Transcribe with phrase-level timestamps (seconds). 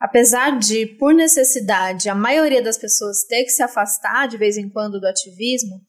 [0.00, 4.68] Apesar de, por necessidade, a maioria das pessoas ter que se afastar de vez em
[4.68, 5.80] quando do ativismo,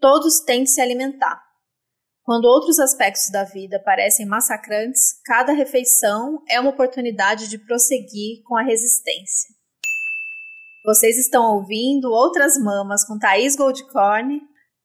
[0.00, 1.38] todos têm de se alimentar.
[2.22, 8.56] Quando outros aspectos da vida parecem massacrantes, cada refeição é uma oportunidade de prosseguir com
[8.56, 9.48] a resistência.
[10.84, 14.40] Vocês estão ouvindo Outras Mamas com Thaís Goldcorn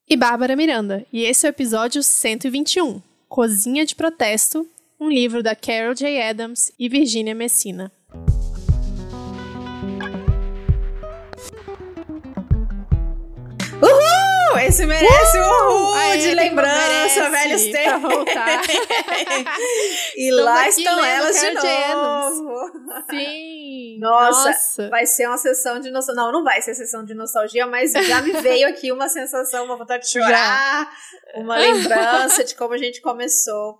[0.10, 4.68] e Bárbara Miranda, e esse é o episódio 121, Cozinha de Protesto,
[5.00, 6.22] um livro da Carol J.
[6.22, 7.92] Adams e Virginia Messina.
[14.66, 18.14] Esse merece um uhul Aê, de lembrança, velhos tempos.
[20.16, 22.72] e Estamos lá estão elas de novo.
[23.10, 23.98] Sim.
[24.00, 26.24] Nossa, Nossa, vai ser uma sessão de nostalgia.
[26.24, 29.78] Não, não vai ser sessão de nostalgia, mas já me veio aqui uma sensação, uma
[29.78, 31.42] vontade de chorar, já.
[31.42, 33.78] uma lembrança de como a gente começou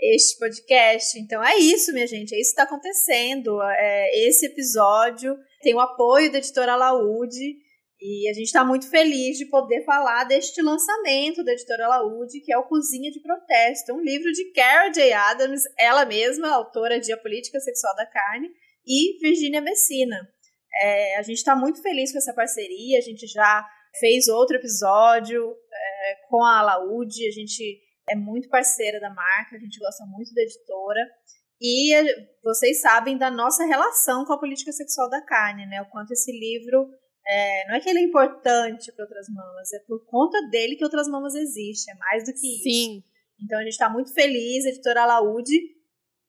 [0.00, 1.18] este podcast.
[1.18, 3.60] Então é isso, minha gente, é isso que está acontecendo.
[3.62, 7.65] É, esse episódio tem o apoio da editora Laude.
[8.08, 12.52] E a gente está muito feliz de poder falar deste lançamento da editora Laúde, que
[12.52, 15.12] é o Cozinha de Protesto, um livro de Carol J.
[15.12, 18.48] Adams, ela mesma, autora de A Política Sexual da Carne,
[18.86, 20.16] e Virginia Messina.
[20.80, 25.42] É, a gente está muito feliz com essa parceria, a gente já fez outro episódio
[25.50, 30.32] é, com a Laúde, a gente é muito parceira da marca, a gente gosta muito
[30.32, 31.00] da editora.
[31.60, 31.92] E
[32.44, 35.82] vocês sabem da nossa relação com a política sexual da carne, né?
[35.82, 36.88] O quanto esse livro
[37.28, 40.84] é, não é que ele é importante para outras mamas, é por conta dele que
[40.84, 42.62] outras mamas existem, é mais do que isso.
[42.62, 43.02] Sim.
[43.42, 45.58] Então a gente está muito feliz, editora Laúde.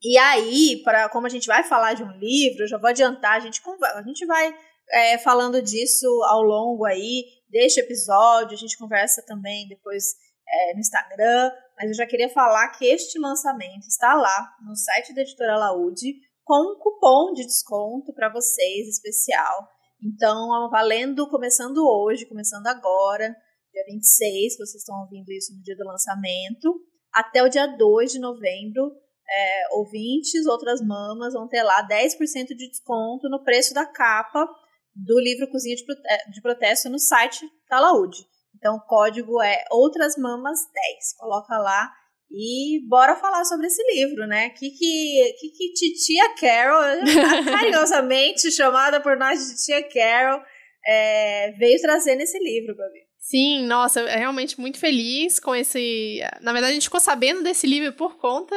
[0.02, 3.34] E aí, para como a gente vai falar de um livro, eu já vou adiantar,
[3.34, 3.62] a gente,
[3.96, 4.56] a gente vai
[4.92, 10.16] é, falando disso ao longo aí deste episódio, a gente conversa também depois
[10.48, 15.14] é, no Instagram, mas eu já queria falar que este lançamento está lá no site
[15.14, 19.77] da editora Laúde com um cupom de desconto para vocês especial.
[20.04, 23.36] Então, valendo, começando hoje, começando agora,
[23.74, 26.80] dia 26, que vocês estão ouvindo isso no dia do lançamento,
[27.14, 28.92] até o dia 2 de novembro,
[29.30, 34.48] é, ouvintes, outras mamas vão ter lá 10% de desconto no preço da capa
[34.96, 35.84] do livro Cozinha de,
[36.32, 38.26] de Protesto no site da Laude.
[38.56, 41.18] Então, o código é Outras Mamas 10.
[41.18, 41.92] Coloca lá
[42.30, 44.50] e bora falar sobre esse livro, né?
[44.50, 46.82] Que que, que, que titia Carol,
[47.46, 50.42] carinhosamente chamada por nós de titia Carol,
[50.86, 53.08] é, veio trazer nesse livro, Gabi.
[53.20, 56.22] Sim, nossa, realmente muito feliz com esse.
[56.42, 58.56] Na verdade, a gente ficou sabendo desse livro por conta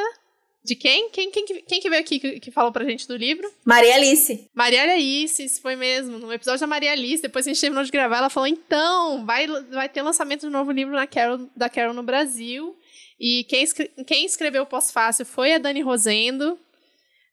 [0.62, 1.08] de quem?
[1.10, 3.50] Quem, quem, quem que veio aqui que, que, falou pra gente do livro?
[3.64, 4.48] Maria Alice.
[4.54, 6.18] Maria Alice, isso foi mesmo.
[6.18, 9.24] No episódio da Maria Alice, depois que a gente terminou de gravar, ela falou: então,
[9.24, 12.76] vai, vai ter lançamento de um novo livro na Carol, da Carol no Brasil.
[13.20, 13.66] E quem,
[14.06, 16.58] quem escreveu o pós-fácil foi a Dani Rosendo.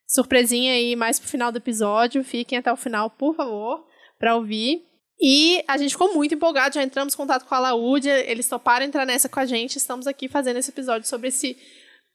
[0.06, 2.22] Surpresinha aí mais pro final do episódio.
[2.22, 3.86] Fiquem até o final, por favor,
[4.18, 4.86] para ouvir.
[5.20, 8.86] E a gente ficou muito empolgado, já entramos em contato com a Laúde, eles toparam
[8.86, 9.76] entrar nessa com a gente.
[9.76, 11.56] Estamos aqui fazendo esse episódio sobre esse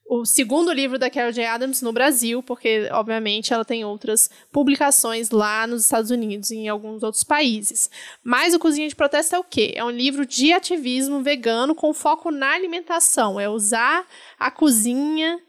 [0.06, 1.46] o segundo livro da Carol J.
[1.46, 6.70] Adams no Brasil, porque, obviamente, ela tem outras publicações lá nos Estados Unidos e em
[6.70, 7.90] alguns outros países.
[8.24, 9.74] Mas o Cozinha de Protesto é o quê?
[9.76, 13.40] É um livro de ativismo vegano com foco na alimentação.
[13.40, 14.06] É usar
[14.38, 15.40] a cozinha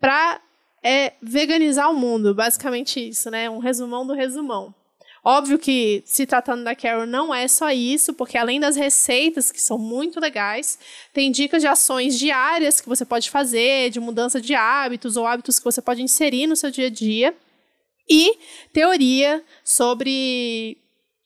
[0.00, 0.40] para
[0.82, 3.50] é, veganizar o mundo, basicamente isso, né?
[3.50, 4.74] Um resumão do resumão.
[5.26, 9.60] Óbvio que, se tratando da Carol, não é só isso, porque além das receitas, que
[9.60, 10.78] são muito legais,
[11.14, 15.58] tem dicas de ações diárias que você pode fazer, de mudança de hábitos ou hábitos
[15.58, 17.34] que você pode inserir no seu dia a dia.
[18.06, 18.38] E
[18.70, 20.76] teoria sobre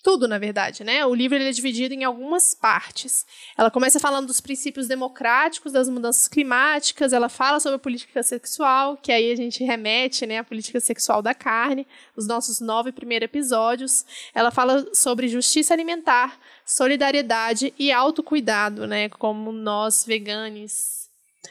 [0.02, 1.04] tudo, na verdade, né?
[1.04, 3.26] O livro é dividido em algumas partes.
[3.56, 8.96] Ela começa falando dos princípios democráticos, das mudanças climáticas, ela fala sobre a política sexual,
[8.96, 11.86] que aí a gente remete, né, à política sexual da carne,
[12.16, 14.04] os nossos nove primeiros episódios.
[14.34, 20.97] Ela fala sobre justiça alimentar, solidariedade e autocuidado, né, como nós veganos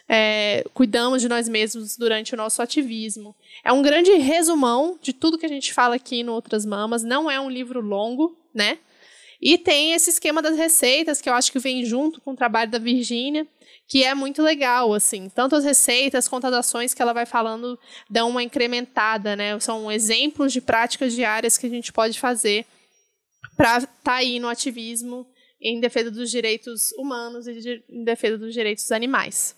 [0.09, 3.35] é, cuidamos de nós mesmos durante o nosso ativismo.
[3.63, 7.03] É um grande resumão de tudo que a gente fala aqui no Outras Mamas.
[7.03, 8.79] Não é um livro longo, né?
[9.41, 12.71] E tem esse esquema das receitas, que eu acho que vem junto com o trabalho
[12.71, 13.45] da Virgínia,
[13.87, 15.29] que é muito legal, assim.
[15.29, 17.77] Tanto as receitas quanto as ações que ela vai falando
[18.09, 19.59] dão uma incrementada, né?
[19.59, 22.65] São exemplos de práticas diárias que a gente pode fazer
[23.55, 25.27] para estar tá aí no ativismo
[25.61, 29.56] em defesa dos direitos humanos e de, em defesa dos direitos dos animais.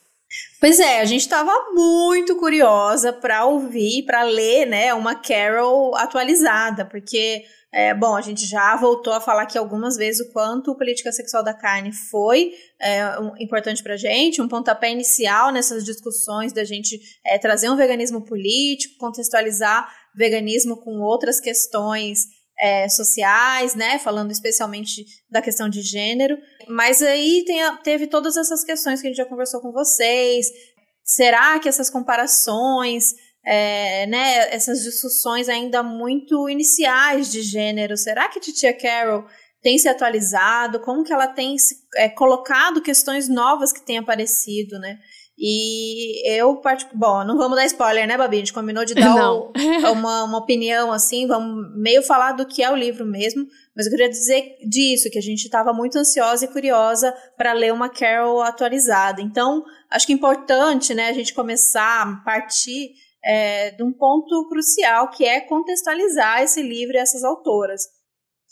[0.60, 6.86] Pois é, a gente estava muito curiosa para ouvir, para ler, né, uma Carol atualizada,
[6.86, 11.12] porque é, bom, a gente já voltou a falar aqui algumas vezes o quanto política
[11.12, 16.52] sexual da carne foi é, um, importante para a gente, um pontapé inicial nessas discussões
[16.52, 23.98] da gente é, trazer um veganismo político, contextualizar veganismo com outras questões é, sociais, né?
[24.00, 26.38] Falando especialmente da questão de gênero.
[26.68, 30.48] Mas aí tem, teve todas essas questões que a gente já conversou com vocês.
[31.04, 33.14] Será que essas comparações,
[33.46, 39.26] é, né, essas discussões ainda muito iniciais de gênero, será que Titia Carol
[39.62, 40.80] tem se atualizado?
[40.82, 41.56] Como que ela tem
[41.96, 45.00] é, colocado questões novas que têm aparecido, né?
[45.42, 46.62] E eu,
[46.94, 48.36] bom, não vamos dar spoiler, né, Babi?
[48.36, 49.54] A gente combinou de dar o,
[49.94, 53.92] uma, uma opinião, assim, vamos meio falar do que é o livro mesmo, mas eu
[53.92, 58.42] queria dizer disso, que a gente estava muito ansiosa e curiosa para ler uma Carol
[58.42, 59.22] atualizada.
[59.22, 62.92] Então, acho que é importante, né, a gente começar a partir
[63.24, 67.84] é, de um ponto crucial, que é contextualizar esse livro e essas autoras.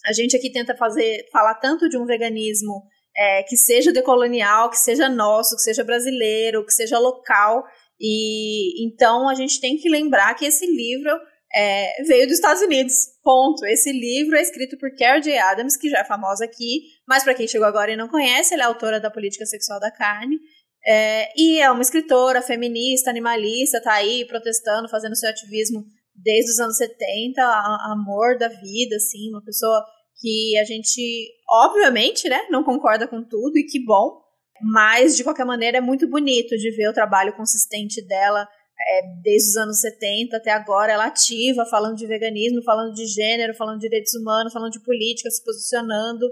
[0.06, 2.84] A gente aqui tenta fazer, falar tanto de um veganismo
[3.18, 7.64] é, que seja decolonial, que seja nosso, que seja brasileiro, que seja local.
[8.00, 11.12] E então a gente tem que lembrar que esse livro
[11.54, 12.94] é, veio dos Estados Unidos.
[13.24, 13.66] Ponto.
[13.66, 15.38] Esse livro é escrito por Carol J.
[15.40, 18.64] Adams, que já é famosa aqui, mas para quem chegou agora e não conhece, ela
[18.64, 20.38] é autora da Política Sexual da Carne.
[20.86, 25.84] É, e é uma escritora feminista, animalista, tá aí protestando, fazendo seu ativismo
[26.16, 29.84] desde os anos 70, a, amor da vida, assim, uma pessoa
[30.20, 34.20] que a gente, obviamente, né, não concorda com tudo, e que bom,
[34.62, 38.48] mas de qualquer maneira é muito bonito de ver o trabalho consistente dela
[38.80, 43.56] é, desde os anos 70 até agora, ela ativa, falando de veganismo, falando de gênero,
[43.56, 46.26] falando de direitos humanos, falando de política, se posicionando.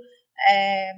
[0.47, 0.91] É...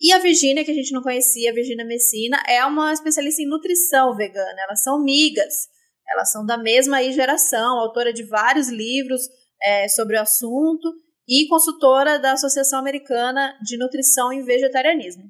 [0.00, 3.48] E a Virginia, que a gente não conhecia, a Virginia Messina, é uma especialista em
[3.48, 4.62] nutrição vegana.
[4.62, 5.68] Elas são migas,
[6.10, 9.22] elas são da mesma geração, autora de vários livros
[9.62, 10.92] é, sobre o assunto
[11.28, 15.24] e consultora da Associação Americana de Nutrição e Vegetarianismo.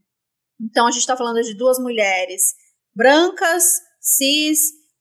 [0.61, 2.55] Então, a gente está falando de duas mulheres
[2.95, 4.59] brancas, cis,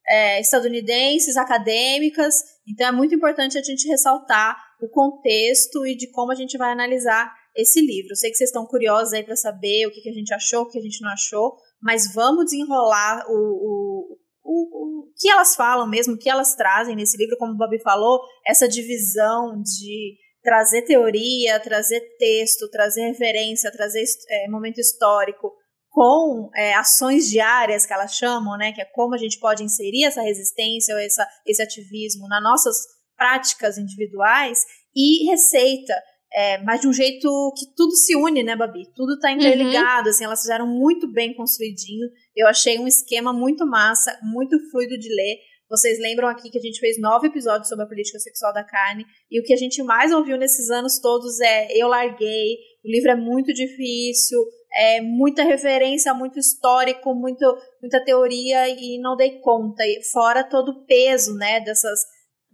[0.07, 2.35] é, estadunidenses, acadêmicas.
[2.67, 6.71] Então, é muito importante a gente ressaltar o contexto e de como a gente vai
[6.71, 8.15] analisar esse livro.
[8.15, 10.69] Sei que vocês estão curiosos aí para saber o que, que a gente achou, o
[10.69, 15.87] que a gente não achou, mas vamos desenrolar o, o, o, o que elas falam
[15.87, 20.83] mesmo, o que elas trazem nesse livro, como o Bob falou, essa divisão de trazer
[20.83, 25.51] teoria, trazer texto, trazer referência, trazer é, momento histórico
[25.89, 30.05] com é, ações diárias que elas chamam, né, que é como a gente pode inserir
[30.05, 32.75] essa resistência ou essa, esse ativismo nas nossas
[33.15, 34.59] práticas individuais
[34.95, 35.93] e receita,
[36.33, 38.91] é, mas de um jeito que tudo se une, né, Babi?
[38.95, 40.09] Tudo está interligado, uhum.
[40.09, 42.07] assim, elas fizeram muito bem construidinho.
[42.35, 45.37] Eu achei um esquema muito massa, muito fluido de ler.
[45.73, 49.07] Vocês lembram aqui que a gente fez nove episódios sobre a política sexual da carne,
[49.31, 53.09] e o que a gente mais ouviu nesses anos todos é Eu Larguei, o livro
[53.09, 54.37] é muito difícil,
[54.71, 57.43] é muita referência, muito histórico, muito,
[57.81, 59.83] muita teoria, e não dei conta.
[59.83, 62.01] E fora todo o peso, né, dessas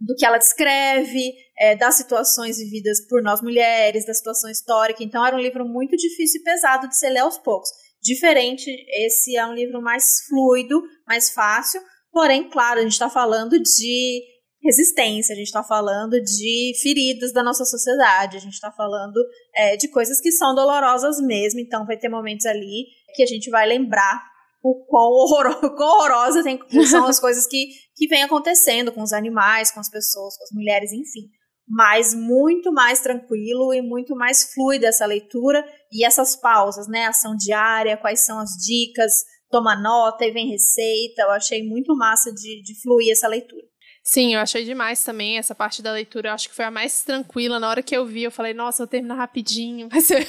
[0.00, 5.04] do que ela descreve, é, das situações vividas por nós mulheres, da situação histórica.
[5.04, 7.68] Então, era um livro muito difícil e pesado de se ler aos poucos.
[8.02, 8.74] Diferente,
[9.04, 14.22] esse é um livro mais fluido, mais fácil, Porém, claro, a gente está falando de
[14.62, 19.16] resistência, a gente está falando de feridas da nossa sociedade, a gente está falando
[19.54, 22.84] é, de coisas que são dolorosas mesmo, então vai ter momentos ali
[23.14, 24.22] que a gente vai lembrar
[24.62, 29.12] o quão, horror, quão horrorosa tem, são as coisas que, que vem acontecendo com os
[29.12, 31.28] animais, com as pessoas, com as mulheres, enfim.
[31.66, 37.06] Mas muito mais tranquilo e muito mais fluida essa leitura e essas pausas, né?
[37.06, 39.12] Ação diária, quais são as dicas,
[39.50, 41.22] toma nota e vem receita.
[41.22, 43.64] Eu achei muito massa de, de fluir essa leitura.
[44.02, 46.28] Sim, eu achei demais também essa parte da leitura.
[46.30, 47.60] Eu acho que foi a mais tranquila.
[47.60, 49.88] Na hora que eu vi, eu falei, nossa, eu termino rapidinho.
[49.90, 50.26] Vai ser.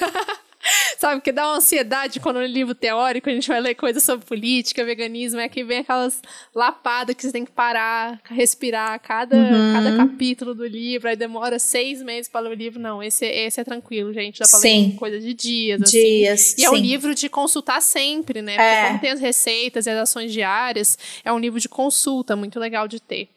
[0.97, 4.25] Sabe, porque dá uma ansiedade quando no livro teórico a gente vai ler coisas sobre
[4.25, 6.21] política, veganismo, é que vem aquelas
[6.53, 9.73] lapadas que você tem que parar, respirar cada, uhum.
[9.73, 12.79] cada capítulo do livro, aí demora seis meses para ler o livro.
[12.79, 14.39] Não, esse, esse é tranquilo, gente.
[14.39, 14.91] Dá pra sim.
[14.91, 15.91] ler coisa de dias, assim.
[15.91, 16.65] dias E sim.
[16.65, 18.53] é um livro de consultar sempre, né?
[18.53, 18.87] Porque é.
[18.87, 22.87] como tem as receitas e as ações diárias, é um livro de consulta, muito legal
[22.87, 23.29] de ter.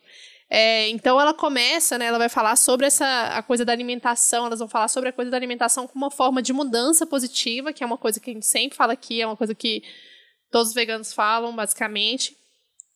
[0.56, 2.04] É, então ela começa, né?
[2.04, 3.04] Ela vai falar sobre essa
[3.36, 4.46] a coisa da alimentação.
[4.46, 7.82] Elas vão falar sobre a coisa da alimentação como uma forma de mudança positiva, que
[7.82, 9.82] é uma coisa que a gente sempre fala aqui, é uma coisa que
[10.52, 12.36] todos os veganos falam, basicamente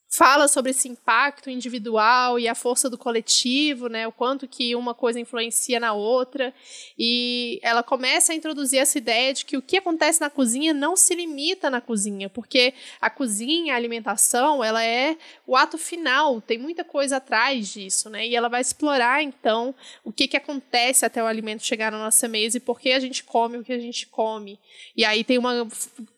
[0.08, 4.94] fala sobre esse impacto individual e a força do coletivo, né, o quanto que uma
[4.94, 6.54] coisa influencia na outra,
[6.98, 10.96] e ela começa a introduzir essa ideia de que o que acontece na cozinha não
[10.96, 16.56] se limita na cozinha, porque a cozinha, a alimentação, ela é o ato final, tem
[16.56, 21.22] muita coisa atrás disso, né, e ela vai explorar então o que que acontece até
[21.22, 23.78] o alimento chegar na nossa mesa e por que a gente come o que a
[23.78, 24.58] gente come.
[24.96, 25.68] E aí tem uma,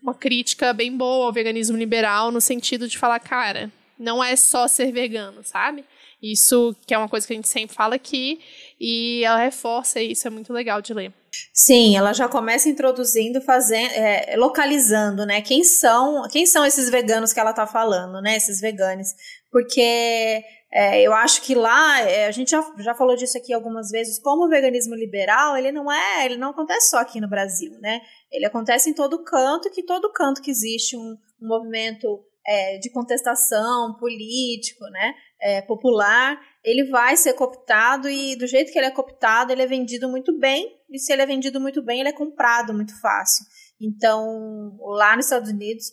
[0.00, 3.70] uma crítica bem boa ao veganismo liberal no sentido de falar, cara,
[4.00, 5.84] não é só ser vegano, sabe?
[6.22, 8.40] Isso que é uma coisa que a gente sempre fala aqui,
[8.80, 11.12] e ela reforça isso, é muito legal de ler.
[11.54, 15.40] Sim, ela já começa introduzindo, fazendo, é, localizando, né?
[15.40, 18.36] Quem são, quem são esses veganos que ela está falando, né?
[18.36, 19.08] Esses veganos.
[19.50, 20.42] Porque
[20.72, 24.18] é, eu acho que lá, é, a gente já, já falou disso aqui algumas vezes,
[24.18, 28.00] como o veganismo liberal, ele não é, ele não acontece só aqui no Brasil, né?
[28.30, 32.90] Ele acontece em todo canto, que todo canto que existe um, um movimento é, de
[32.90, 35.14] contestação político, né?
[35.40, 39.66] É, popular, ele vai ser cooptado e do jeito que ele é cooptado, ele é
[39.66, 43.44] vendido muito bem, e se ele é vendido muito bem, ele é comprado muito fácil.
[43.80, 45.86] Então, lá nos Estados Unidos,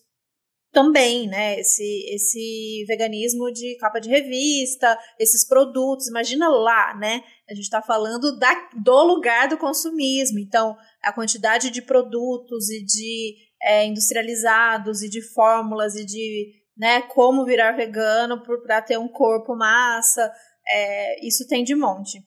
[0.72, 1.60] também, né?
[1.60, 7.24] Esse, esse veganismo de capa de revista, esses produtos, imagina lá, né?
[7.50, 10.38] A gente está falando da, do lugar do consumismo.
[10.38, 17.02] Então, a quantidade de produtos e de é, industrializados e de fórmulas e de né,
[17.02, 20.32] como virar vegano para ter um corpo massa,
[20.70, 22.24] é, isso tem de monte.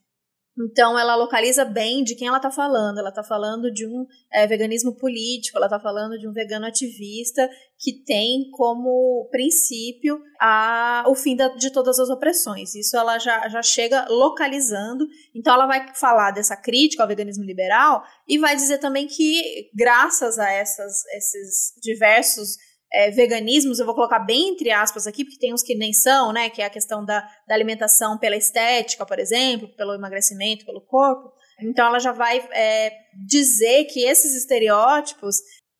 [0.65, 2.99] Então, ela localiza bem de quem ela está falando.
[2.99, 7.49] Ela está falando de um é, veganismo político, ela está falando de um vegano ativista
[7.79, 12.75] que tem como princípio a, o fim da, de todas as opressões.
[12.75, 15.07] Isso ela já, já chega localizando.
[15.35, 20.39] Então, ela vai falar dessa crítica ao veganismo liberal e vai dizer também que, graças
[20.39, 22.57] a essas, esses diversos
[22.93, 26.33] é, veganismos, eu vou colocar bem entre aspas aqui, porque tem uns que nem são,
[26.33, 26.51] né?
[26.51, 31.33] Que é a questão da, da alimentação pela estética, por exemplo, pelo emagrecimento, pelo corpo.
[31.63, 32.93] Então ela já vai é,
[33.27, 35.37] dizer que esses estereótipos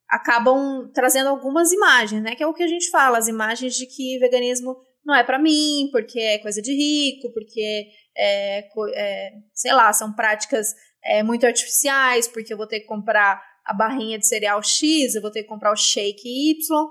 [0.09, 2.35] acabam trazendo algumas imagens, né?
[2.35, 5.39] Que é o que a gente fala, as imagens de que veganismo não é para
[5.39, 7.87] mim, porque é coisa de rico, porque
[8.17, 10.69] é, é sei lá, são práticas
[11.05, 15.23] é, muito artificiais, porque eu vou ter que comprar a barrinha de cereal X, eu
[15.23, 16.89] vou ter que comprar o shake Y.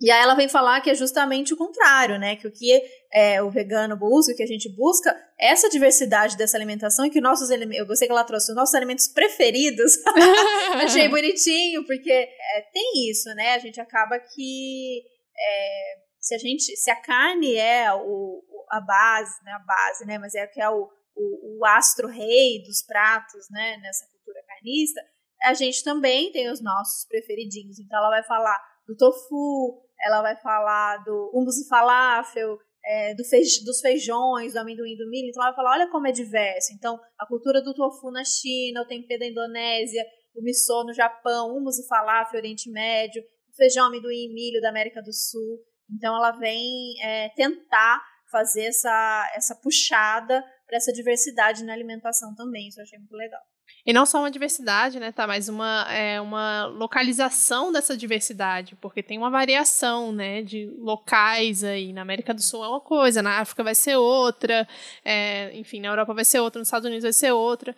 [0.00, 2.36] E aí ela vem falar que é justamente o contrário, né?
[2.36, 2.80] Que o que
[3.12, 7.10] é, o vegano busca, o que a gente busca, é essa diversidade dessa alimentação e
[7.10, 9.94] que nossos eu gostei que ela trouxe os nossos alimentos preferidos.
[10.84, 13.54] Achei bonitinho, porque é, tem isso, né?
[13.54, 15.02] A gente acaba que
[15.36, 18.40] é, se a gente, se a carne é o,
[18.70, 19.52] a base, né?
[19.52, 20.16] A base, né?
[20.18, 23.78] Mas é que é o, o, o astro rei dos pratos, né?
[23.82, 25.00] Nessa cultura carnista,
[25.42, 27.80] a gente também tem os nossos preferidinhos.
[27.80, 33.24] Então ela vai falar do tofu, ela vai falar do hummus e falafel, é, do
[33.24, 35.28] fej dos feijões, do amendoim, do milho.
[35.28, 36.72] Então ela vai falar, olha como é diverso.
[36.74, 41.56] Então a cultura do tofu na China, o tempê da Indonésia, o miso no Japão,
[41.56, 45.58] hummus e falafel, Oriente Médio, o feijão, amendoim e milho da América do Sul.
[45.90, 52.68] Então ela vem é, tentar fazer essa, essa puxada para essa diversidade na alimentação também.
[52.68, 53.40] Isso eu achei muito legal.
[53.88, 55.26] E não só uma diversidade, né, tá?
[55.26, 61.90] Mas uma, é, uma localização dessa diversidade, porque tem uma variação, né, de locais aí.
[61.92, 64.68] Na América do Sul é uma coisa, na África vai ser outra,
[65.02, 67.74] é, enfim, na Europa vai ser outra, nos Estados Unidos vai ser outra.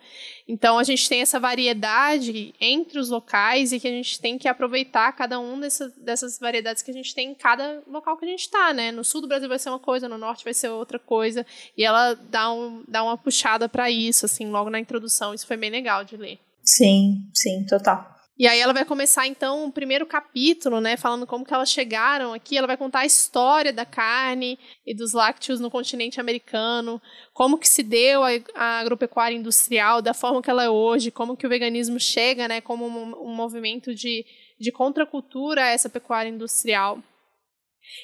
[0.47, 4.49] Então a gente tem essa variedade entre os locais e que a gente tem que
[4.49, 8.27] aproveitar cada um dessa, dessas variedades que a gente tem em cada local que a
[8.27, 8.91] gente está, né?
[8.91, 11.45] No sul do Brasil vai ser uma coisa, no norte vai ser outra coisa.
[11.77, 15.33] E ela dá, um, dá uma puxada para isso, assim, logo na introdução.
[15.33, 16.39] Isso foi bem legal de ler.
[16.63, 18.11] Sim, sim, total.
[18.41, 22.33] E aí ela vai começar então o primeiro capítulo, né, falando como que elas chegaram
[22.33, 26.99] aqui, ela vai contar a história da carne e dos lácteos no continente americano,
[27.33, 31.37] como que se deu a, a agropecuária industrial, da forma que ela é hoje, como
[31.37, 34.25] que o veganismo chega, né, como um, um movimento de,
[34.59, 36.97] de contracultura a essa pecuária industrial.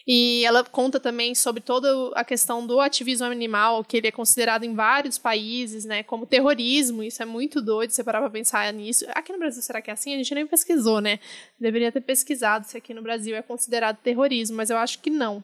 [0.07, 4.63] E ela conta também sobre toda a questão do ativismo animal, que ele é considerado
[4.63, 7.03] em vários países, né, como terrorismo.
[7.03, 9.05] Isso é muito doido, você parar pra pensar nisso.
[9.09, 10.13] Aqui no Brasil, será que é assim?
[10.13, 11.19] A gente nem pesquisou, né?
[11.59, 15.43] Deveria ter pesquisado se aqui no Brasil é considerado terrorismo, mas eu acho que não.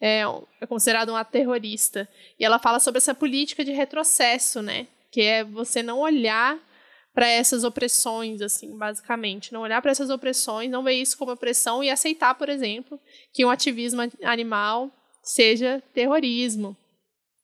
[0.00, 0.22] É,
[0.60, 2.08] é considerado um terrorista.
[2.38, 4.86] E ela fala sobre essa política de retrocesso, né?
[5.10, 6.58] Que é você não olhar
[7.16, 9.50] para essas opressões, assim, basicamente.
[9.50, 13.00] Não olhar para essas opressões, não ver isso como opressão e aceitar, por exemplo,
[13.32, 14.90] que um ativismo animal
[15.22, 16.76] seja terrorismo.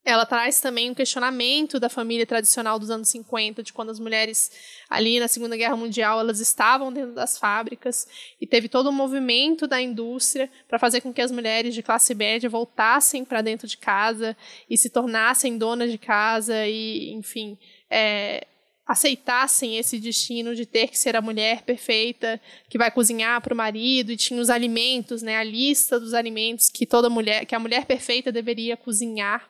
[0.04, 4.52] Ela traz também um questionamento da família tradicional dos anos 50, de quando as mulheres
[4.90, 8.06] ali na Segunda Guerra Mundial elas estavam dentro das fábricas
[8.38, 12.14] e teve todo um movimento da indústria para fazer com que as mulheres de classe
[12.14, 14.36] média voltassem para dentro de casa
[14.68, 17.56] e se tornassem donas de casa e, enfim,
[17.88, 18.48] é,
[18.86, 23.56] aceitassem esse destino de ter que ser a mulher perfeita que vai cozinhar para o
[23.56, 27.60] marido e tinha os alimentos, né, a lista dos alimentos que toda mulher, que a
[27.60, 29.48] mulher perfeita deveria cozinhar.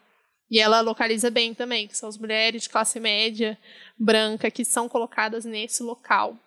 [0.51, 3.59] E ela localiza bem também, que são as mulheres de classe média
[3.99, 6.39] branca que são colocadas nesse local.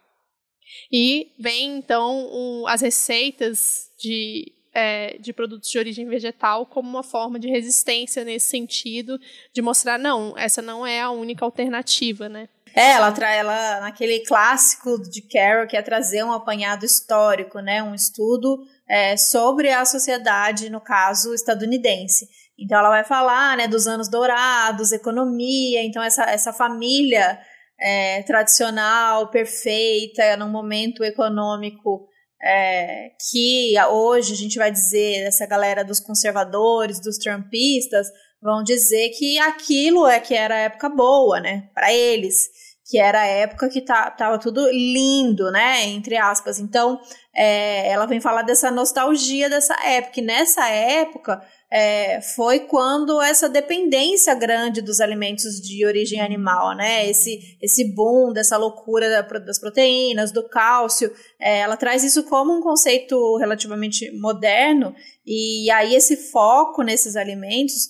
[0.92, 7.02] E vem então um, as receitas de é, de produtos de origem vegetal como uma
[7.02, 9.18] forma de resistência nesse sentido,
[9.54, 12.50] de mostrar, não, essa não é a única alternativa, né?
[12.76, 17.82] É, ela traz ela naquele clássico de Carol que é trazer um apanhado histórico, né,
[17.82, 22.28] um estudo é, sobre a sociedade, no caso estadunidense.
[22.60, 27.40] Então ela vai falar, né, dos anos dourados, economia, então essa, essa família
[27.80, 32.10] é, tradicional, perfeita, num momento econômico
[32.42, 38.08] é, que hoje a gente vai dizer, essa galera dos conservadores, dos trumpistas,
[38.42, 42.48] vão dizer que aquilo é que era a época boa, né, para eles,
[42.88, 46.60] que era a época que tá, tava tudo lindo, né, entre aspas.
[46.60, 47.00] Então,
[47.36, 53.50] é, ela vem falar dessa nostalgia dessa época, e nessa época é, foi quando essa
[53.50, 57.10] dependência grande dos alimentos de origem animal, né?
[57.10, 62.62] Esse, esse boom dessa loucura das proteínas, do cálcio, é, ela traz isso como um
[62.62, 64.94] conceito relativamente moderno,
[65.26, 67.90] e aí esse foco nesses alimentos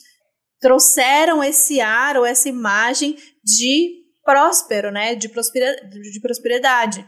[0.62, 5.16] trouxeram esse ar ou essa imagem de próspero, né?
[5.16, 7.08] De, de prosperidade.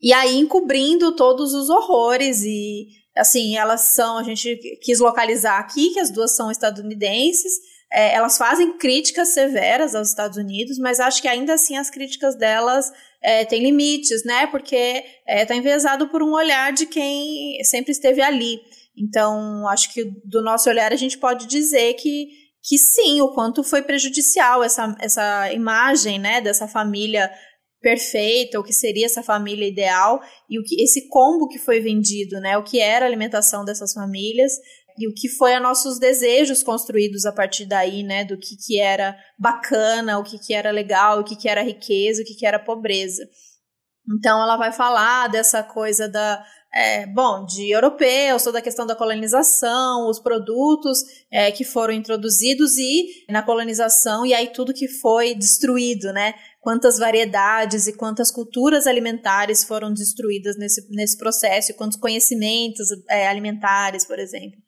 [0.00, 2.86] E aí encobrindo todos os horrores e
[3.16, 7.52] assim, elas são, a gente quis localizar aqui que as duas são estadunidenses,
[7.92, 12.36] é, elas fazem críticas severas aos Estados Unidos, mas acho que ainda assim as críticas
[12.36, 14.46] delas é, têm limites, né?
[14.46, 18.60] Porque está é, tá por um olhar de quem sempre esteve ali.
[18.96, 22.28] Então, acho que do nosso olhar a gente pode dizer que,
[22.62, 27.30] que sim, o quanto foi prejudicial essa, essa imagem né, dessa família
[27.80, 32.38] perfeita, o que seria essa família ideal e o que esse combo que foi vendido,
[32.40, 32.58] né?
[32.58, 34.52] O que era a alimentação dessas famílias
[34.98, 38.24] e o que foi a nossos desejos construídos a partir daí, né?
[38.24, 42.20] Do que, que era bacana, o que, que era legal, o que, que era riqueza,
[42.20, 43.26] o que, que era pobreza.
[44.18, 48.94] Então ela vai falar dessa coisa da é, bom, de europeus, toda a questão da
[48.94, 55.34] colonização, os produtos é, que foram introduzidos e na colonização, e aí tudo que foi
[55.34, 56.34] destruído, né?
[56.60, 64.04] quantas variedades e quantas culturas alimentares foram destruídas nesse, nesse processo, quantos conhecimentos é, alimentares,
[64.04, 64.58] por exemplo.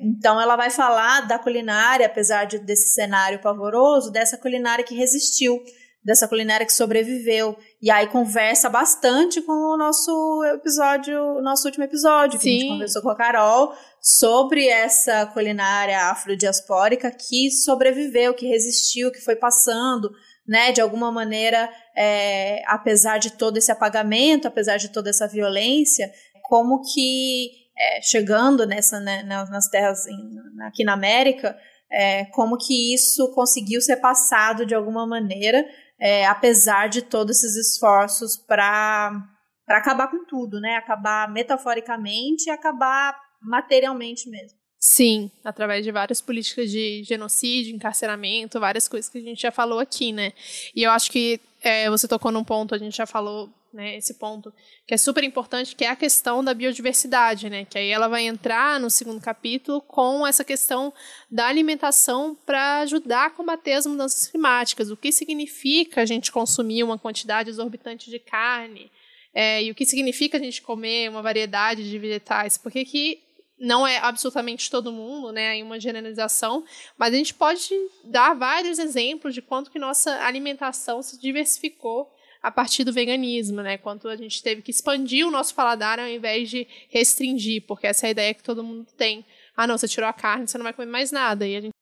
[0.00, 5.62] Então, ela vai falar da culinária, apesar de, desse cenário pavoroso, dessa culinária que resistiu,
[6.04, 7.56] dessa culinária que sobreviveu.
[7.80, 12.50] E aí conversa bastante com o nosso episódio, o nosso último episódio, que Sim.
[12.50, 19.20] a gente conversou com a Carol sobre essa culinária afrodiaspórica que sobreviveu, que resistiu, que
[19.20, 20.10] foi passando
[20.46, 26.10] né, de alguma maneira, é, apesar de todo esse apagamento, apesar de toda essa violência,
[26.42, 30.36] como que é, chegando nessa, né, nas terras em,
[30.66, 31.56] aqui na América,
[31.90, 35.64] é, como que isso conseguiu ser passado de alguma maneira,
[36.02, 39.22] é, apesar de todos esses esforços para
[39.68, 40.74] acabar com tudo, né?
[40.74, 44.58] Acabar metaforicamente e acabar materialmente mesmo.
[44.80, 49.78] Sim, através de várias políticas de genocídio, encarceramento, várias coisas que a gente já falou
[49.78, 50.32] aqui, né?
[50.74, 54.14] E eu acho que é, você tocou num ponto, a gente já falou, né, esse
[54.14, 54.52] ponto,
[54.86, 57.64] que é super importante, que é a questão da biodiversidade, né?
[57.64, 60.92] Que aí ela vai entrar no segundo capítulo com essa questão
[61.30, 64.90] da alimentação para ajudar a combater as mudanças climáticas.
[64.90, 68.90] O que significa a gente consumir uma quantidade exorbitante de carne,
[69.34, 73.22] é, e o que significa a gente comer uma variedade de vegetais, porque que
[73.58, 76.64] não é absolutamente todo mundo, né, em uma generalização,
[76.98, 77.70] mas a gente pode
[78.04, 83.78] dar vários exemplos de quanto que nossa alimentação se diversificou a partir do veganismo, né,
[83.78, 88.06] quanto a gente teve que expandir o nosso paladar ao invés de restringir, porque essa
[88.06, 89.24] é a ideia que todo mundo tem.
[89.56, 91.72] Ah, não, você tirou a carne, você não vai comer mais nada, e a gente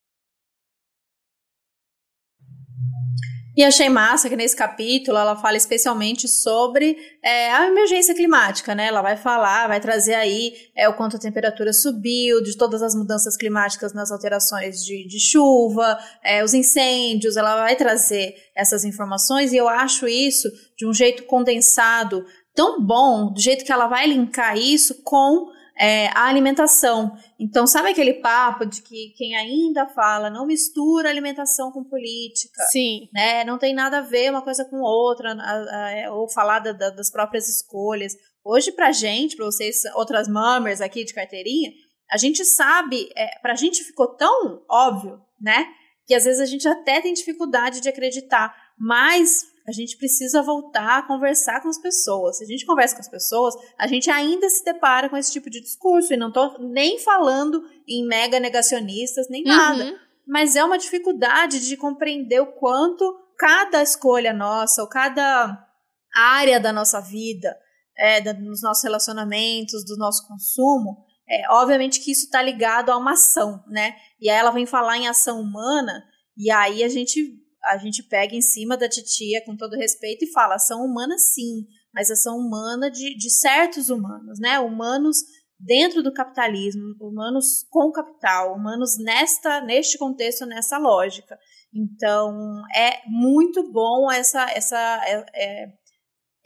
[3.56, 8.86] E achei massa que nesse capítulo ela fala especialmente sobre é, a emergência climática, né?
[8.86, 12.94] Ela vai falar, vai trazer aí é, o quanto a temperatura subiu, de todas as
[12.94, 19.52] mudanças climáticas nas alterações de, de chuva, é, os incêndios, ela vai trazer essas informações
[19.52, 24.06] e eu acho isso de um jeito condensado tão bom, do jeito que ela vai
[24.06, 25.48] linkar isso com
[25.80, 27.16] é, a alimentação.
[27.38, 32.62] Então, sabe aquele papo de que quem ainda fala não mistura alimentação com política?
[32.70, 33.08] Sim.
[33.14, 33.44] Né?
[33.44, 36.72] Não tem nada a ver uma coisa com outra, a, a, é, ou falar da,
[36.72, 38.12] da, das próprias escolhas.
[38.44, 41.70] Hoje, pra gente, pra vocês, outras mammers aqui de carteirinha,
[42.10, 45.66] a gente sabe, é, pra gente ficou tão óbvio, né?
[46.06, 48.54] Que às vezes a gente até tem dificuldade de acreditar.
[48.78, 52.38] Mas a gente precisa voltar a conversar com as pessoas.
[52.38, 55.48] Se a gente conversa com as pessoas, a gente ainda se depara com esse tipo
[55.48, 56.12] de discurso.
[56.12, 59.56] E não estou nem falando em mega negacionistas, nem uhum.
[59.56, 60.00] nada.
[60.26, 63.04] Mas é uma dificuldade de compreender o quanto
[63.38, 65.66] cada escolha nossa, ou cada
[66.14, 67.56] área da nossa vida,
[67.96, 73.12] é, dos nossos relacionamentos, do nosso consumo, É, obviamente que isso está ligado a uma
[73.12, 73.94] ação, né?
[74.20, 76.02] E aí ela vem falar em ação humana,
[76.36, 77.20] e aí a gente,
[77.64, 81.66] a gente pega em cima da titia com todo respeito e fala: ação humana sim,
[81.92, 84.58] mas ação humana de, de certos humanos, né?
[84.58, 85.18] Humanos
[85.58, 91.38] dentro do capitalismo, humanos com capital, humanos nesta, neste contexto, nessa lógica.
[91.72, 95.66] Então, é muito bom essa, essa, é, é,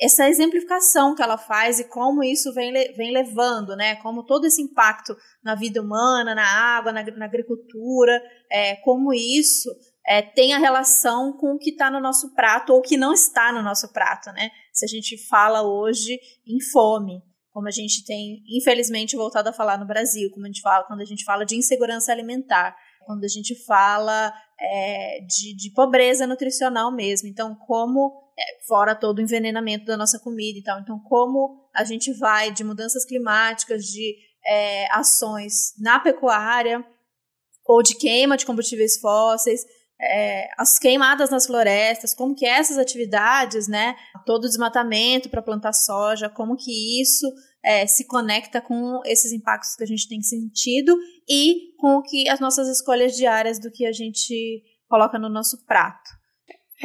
[0.00, 3.94] essa exemplificação que ela faz e como isso vem, vem levando, né?
[3.96, 9.70] Como todo esse impacto na vida humana, na água, na, na agricultura, é, como isso
[10.06, 13.52] é, tem a relação com o que está no nosso prato ou que não está
[13.52, 14.50] no nosso prato, né?
[14.72, 19.78] Se a gente fala hoje em fome, como a gente tem, infelizmente, voltado a falar
[19.78, 23.28] no Brasil, como a gente fala quando a gente fala de insegurança alimentar, quando a
[23.28, 27.28] gente fala é, de, de, pobreza nutricional mesmo.
[27.28, 31.84] Então, como, é, fora todo o envenenamento da nossa comida e tal, então, como a
[31.84, 36.84] gente vai de mudanças climáticas, de é, ações na pecuária,
[37.64, 39.64] ou de queima de combustíveis fósseis,
[40.00, 43.94] é, as queimadas nas florestas, como que essas atividades, né,
[44.26, 47.26] todo o desmatamento para plantar soja, como que isso
[47.64, 50.96] é, se conecta com esses impactos que a gente tem sentido
[51.28, 55.64] e com o que as nossas escolhas diárias do que a gente coloca no nosso
[55.64, 56.10] prato.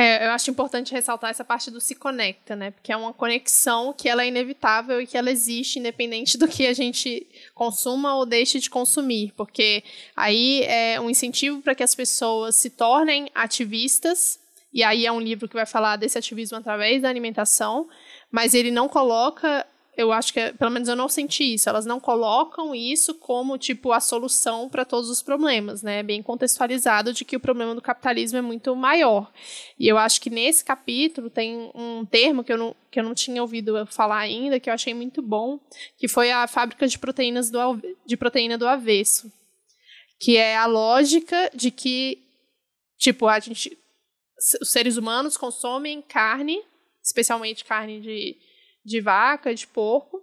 [0.02, 2.72] É, eu acho importante ressaltar essa parte do se conecta, né?
[2.72, 6.66] Porque é uma conexão que ela é inevitável e que ela existe independente do que
[6.66, 9.84] a gente consuma ou deixe de consumir, porque
[10.16, 14.40] aí é um incentivo para que as pessoas se tornem ativistas,
[14.72, 17.90] e aí é um livro que vai falar desse ativismo através da alimentação,
[18.32, 19.68] mas ele não coloca
[20.00, 21.68] eu acho que, pelo menos eu não senti isso.
[21.68, 26.02] Elas não colocam isso como, tipo, a solução para todos os problemas, né?
[26.02, 29.30] Bem contextualizado de que o problema do capitalismo é muito maior.
[29.78, 33.14] E eu acho que nesse capítulo tem um termo que eu não, que eu não
[33.14, 35.60] tinha ouvido falar ainda, que eu achei muito bom,
[35.98, 37.60] que foi a fábrica de proteínas do,
[38.06, 39.30] de proteína do avesso.
[40.18, 42.24] Que é a lógica de que,
[42.98, 43.78] tipo, a gente.
[44.62, 46.64] Os seres humanos consomem carne,
[47.04, 48.38] especialmente carne de
[48.90, 50.22] de vaca, de porco,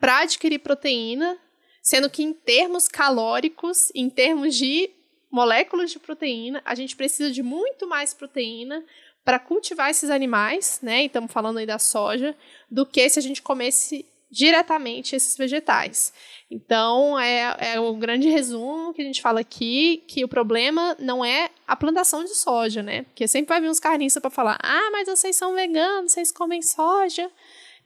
[0.00, 1.38] para adquirir proteína,
[1.82, 4.90] sendo que em termos calóricos, em termos de
[5.30, 8.82] moléculas de proteína, a gente precisa de muito mais proteína
[9.24, 11.02] para cultivar esses animais, né?
[11.02, 12.34] E estamos falando aí da soja,
[12.70, 16.12] do que se a gente comesse diretamente esses vegetais.
[16.50, 21.22] Então, é, é o grande resumo que a gente fala aqui, que o problema não
[21.22, 23.02] é a plantação de soja, né?
[23.02, 26.62] Porque sempre vai vir uns carnistas para falar, ah, mas vocês são veganos, vocês comem
[26.62, 27.30] soja.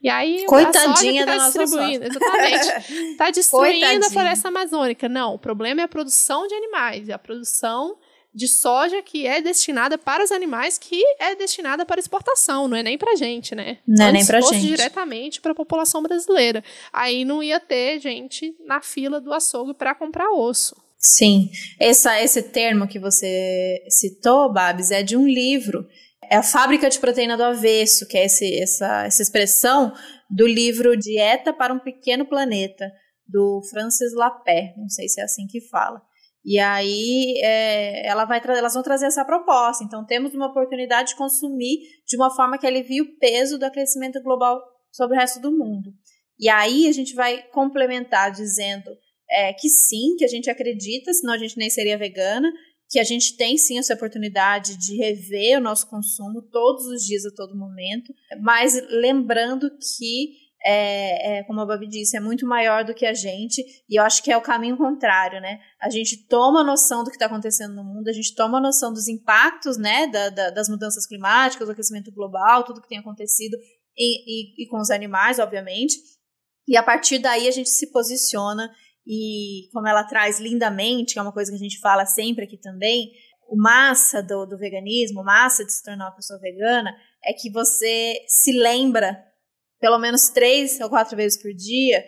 [0.01, 3.11] E aí Coitadinha tá da distribuindo, exatamente.
[3.11, 4.07] Está destruindo Coitadinha.
[4.07, 5.09] a floresta amazônica.
[5.09, 7.97] Não, o problema é a produção de animais, é a produção
[8.33, 12.83] de soja que é destinada para os animais, que é destinada para exportação, não é
[12.83, 13.79] nem para gente, né?
[13.87, 14.67] Não é nem para gente.
[14.67, 16.63] diretamente para a população brasileira.
[16.93, 20.75] Aí não ia ter gente na fila do açougue para comprar osso.
[20.99, 25.87] Sim, Essa, esse termo que você citou, Babs, é de um livro
[26.29, 29.93] é a fábrica de proteína do avesso, que é esse, essa, essa expressão
[30.29, 32.91] do livro Dieta para um Pequeno Planeta,
[33.27, 36.01] do Francis Lapé, não sei se é assim que fala.
[36.45, 39.83] E aí é, ela vai elas vão trazer essa proposta.
[39.83, 44.21] Então temos uma oportunidade de consumir de uma forma que alivie o peso do aquecimento
[44.23, 45.91] global sobre o resto do mundo.
[46.39, 48.89] E aí a gente vai complementar dizendo
[49.29, 52.49] é, que sim, que a gente acredita, senão a gente nem seria vegana,
[52.89, 57.25] que a gente tem sim essa oportunidade de rever o nosso consumo todos os dias,
[57.25, 60.31] a todo momento, mas lembrando que,
[60.63, 64.03] é, é, como a Babi disse, é muito maior do que a gente, e eu
[64.03, 65.59] acho que é o caminho contrário, né?
[65.81, 69.07] A gente toma noção do que está acontecendo no mundo, a gente toma noção dos
[69.07, 73.57] impactos, né, da, da, das mudanças climáticas, do aquecimento global, tudo que tem acontecido,
[73.97, 75.95] e, e, e com os animais, obviamente,
[76.67, 78.69] e a partir daí a gente se posiciona
[79.07, 82.57] e como ela traz lindamente, que é uma coisa que a gente fala sempre aqui
[82.57, 83.11] também,
[83.47, 86.93] o massa do, do veganismo, o massa de se tornar uma pessoa vegana,
[87.23, 89.17] é que você se lembra
[89.79, 92.03] pelo menos três ou quatro vezes por dia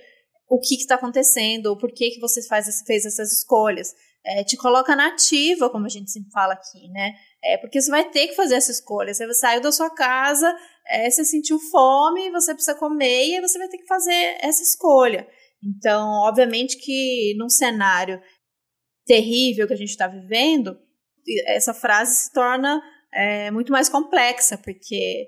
[0.50, 3.94] o que está acontecendo, ou por que, que você faz, fez essas escolhas.
[4.26, 7.14] É, te coloca na ativa, como a gente sempre fala aqui, né?
[7.42, 9.14] É, porque você vai ter que fazer essa escolha.
[9.14, 10.54] Você saiu da sua casa,
[10.88, 14.62] é, você sentiu fome, você precisa comer, e aí você vai ter que fazer essa
[14.64, 15.26] escolha.
[15.64, 18.22] Então, obviamente que num cenário
[19.06, 20.78] terrível que a gente está vivendo,
[21.48, 22.82] essa frase se torna
[23.14, 25.28] é, muito mais complexa, porque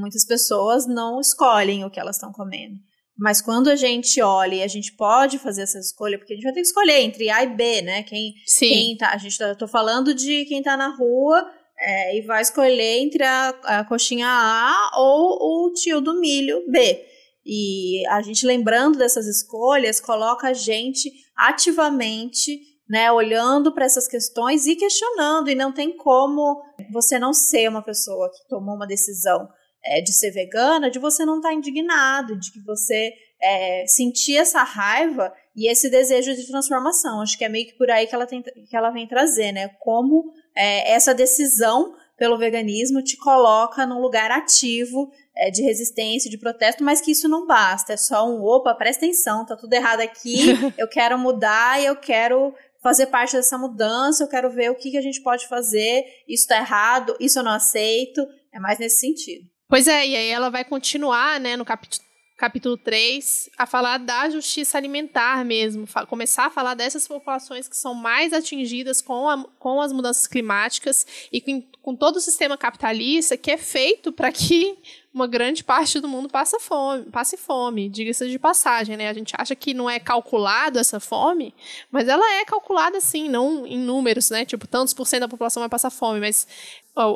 [0.00, 2.76] muitas pessoas não escolhem o que elas estão comendo.
[3.18, 6.44] Mas quando a gente olha e a gente pode fazer essa escolha, porque a gente
[6.44, 8.02] vai ter que escolher entre A e B, né?
[8.02, 8.68] Quem, Sim.
[8.68, 12.42] quem tá, a gente tá, tô falando de quem tá na rua é, e vai
[12.42, 17.06] escolher entre a, a coxinha A ou o tio do milho B.
[17.46, 24.66] E a gente lembrando dessas escolhas coloca a gente ativamente né, olhando para essas questões
[24.66, 29.48] e questionando, e não tem como você não ser uma pessoa que tomou uma decisão
[29.84, 34.36] é, de ser vegana, de você não estar tá indignado, de que você é, sentir
[34.36, 37.20] essa raiva e esse desejo de transformação.
[37.20, 39.68] Acho que é meio que por aí que ela, tem, que ela vem trazer, né?
[39.80, 46.38] Como é, essa decisão pelo veganismo te coloca num lugar ativo é, de resistência, de
[46.38, 47.92] protesto, mas que isso não basta.
[47.92, 51.96] É só um opa, presta atenção, tá tudo errado aqui, eu quero mudar e eu
[51.96, 56.04] quero fazer parte dessa mudança, eu quero ver o que, que a gente pode fazer,
[56.28, 59.44] isso está errado, isso eu não aceito, é mais nesse sentido.
[59.68, 62.05] Pois é, e aí ela vai continuar, né, no capítulo
[62.36, 67.94] capítulo 3, a falar da justiça alimentar mesmo, começar a falar dessas populações que são
[67.94, 73.36] mais atingidas com, a, com as mudanças climáticas e com, com todo o sistema capitalista
[73.36, 74.76] que é feito para que
[75.16, 79.08] uma grande parte do mundo passa fome, passe fome, diga-se de passagem, né?
[79.08, 81.54] A gente acha que não é calculado essa fome,
[81.90, 84.44] mas ela é calculada sim, não em números, né?
[84.44, 86.46] Tipo, tantos por cento da população vai passar fome, mas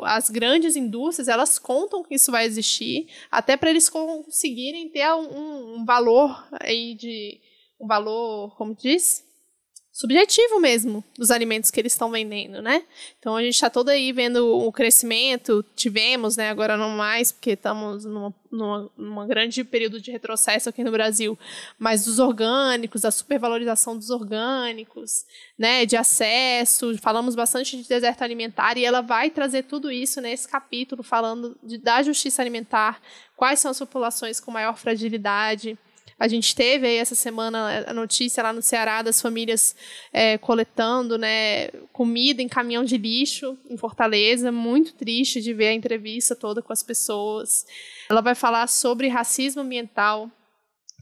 [0.03, 5.75] as grandes indústrias, elas contam que isso vai existir, até para eles conseguirem ter um,
[5.75, 7.39] um valor aí de
[7.79, 9.23] um valor, como diz?
[10.01, 12.83] Subjetivo mesmo dos alimentos que eles estão vendendo, né?
[13.19, 16.49] Então a gente está todo aí vendo o crescimento, tivemos, né?
[16.49, 21.37] Agora não mais, porque estamos numa, numa, numa, grande período de retrocesso aqui no Brasil,
[21.77, 25.23] mas dos orgânicos, da supervalorização dos orgânicos,
[25.55, 25.85] né?
[25.85, 31.03] De acesso, falamos bastante de deserto alimentar e ela vai trazer tudo isso nesse capítulo
[31.03, 32.99] falando de, da justiça alimentar,
[33.37, 35.77] quais são as populações com maior fragilidade
[36.21, 39.75] a gente teve aí essa semana a notícia lá no Ceará das famílias
[40.13, 44.51] é, coletando né, comida em caminhão de lixo em Fortaleza.
[44.51, 47.65] Muito triste de ver a entrevista toda com as pessoas.
[48.07, 50.29] Ela vai falar sobre racismo ambiental,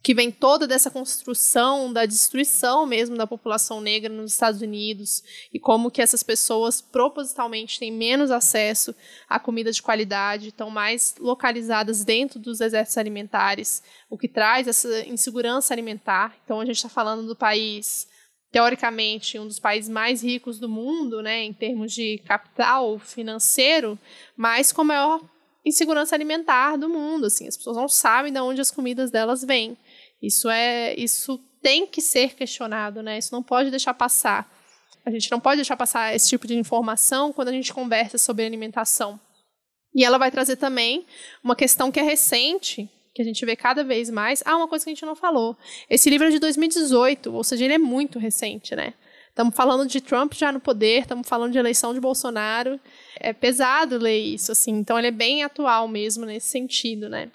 [0.02, 5.60] que vem toda dessa construção da destruição mesmo da população negra nos Estados Unidos e
[5.60, 8.96] como que essas pessoas propositalmente têm menos acesso
[9.28, 15.08] à comida de qualidade, estão mais localizadas dentro dos desertos alimentares, o que traz essa
[15.08, 16.36] insegurança alimentar.
[16.46, 18.08] Então a gente está falando do país
[18.52, 23.98] teoricamente um dos países mais ricos do mundo, né, em termos de capital financeiro,
[24.36, 25.22] mas com maior
[25.64, 29.78] insegurança alimentar do mundo, assim, as pessoas não sabem de onde as comidas delas vêm.
[30.22, 33.18] Isso é, isso tem que ser questionado, né?
[33.18, 34.50] Isso não pode deixar passar.
[35.06, 38.46] A gente não pode deixar passar esse tipo de informação quando a gente conversa sobre
[38.46, 39.20] alimentação.
[39.94, 41.06] E ela vai trazer também
[41.44, 44.44] uma questão que é recente, que a gente vê cada vez mais.
[44.46, 45.58] Ah, uma coisa que a gente não falou.
[45.90, 48.94] Esse livro é de 2018, ou seja, ele é muito recente, né?
[49.30, 52.80] Estamos falando de Trump já no poder, estamos falando de eleição de Bolsonaro.
[53.20, 54.72] É pesado ler isso, assim.
[54.72, 57.32] Então ele é bem atual mesmo nesse sentido, né?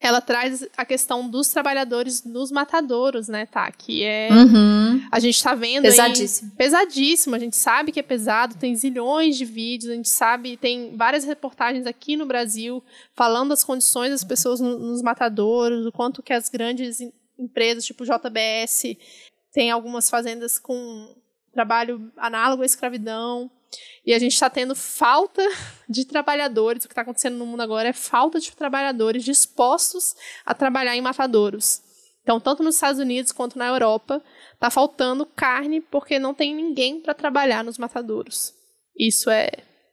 [0.00, 3.70] Ela traz a questão dos trabalhadores nos matadouros, né, tá?
[3.72, 4.28] Que é.
[4.30, 5.02] Uhum.
[5.10, 5.84] A gente tá vendo.
[5.84, 6.50] Pesadíssimo.
[6.50, 7.34] Aí, pesadíssimo.
[7.34, 11.24] A gente sabe que é pesado, tem zilhões de vídeos, a gente sabe, tem várias
[11.24, 16.32] reportagens aqui no Brasil falando das condições das pessoas no, nos matadouros, o quanto que
[16.32, 17.00] as grandes
[17.38, 18.96] empresas, tipo JBS,
[19.52, 21.14] tem algumas fazendas com
[21.52, 23.50] trabalho análogo à escravidão.
[24.04, 25.42] E a gente está tendo falta
[25.88, 26.84] de trabalhadores.
[26.84, 31.00] O que está acontecendo no mundo agora é falta de trabalhadores dispostos a trabalhar em
[31.00, 31.82] matadouros.
[32.22, 34.22] Então, tanto nos Estados Unidos quanto na Europa,
[34.54, 38.52] está faltando carne porque não tem ninguém para trabalhar nos matadouros.
[38.98, 39.50] Isso é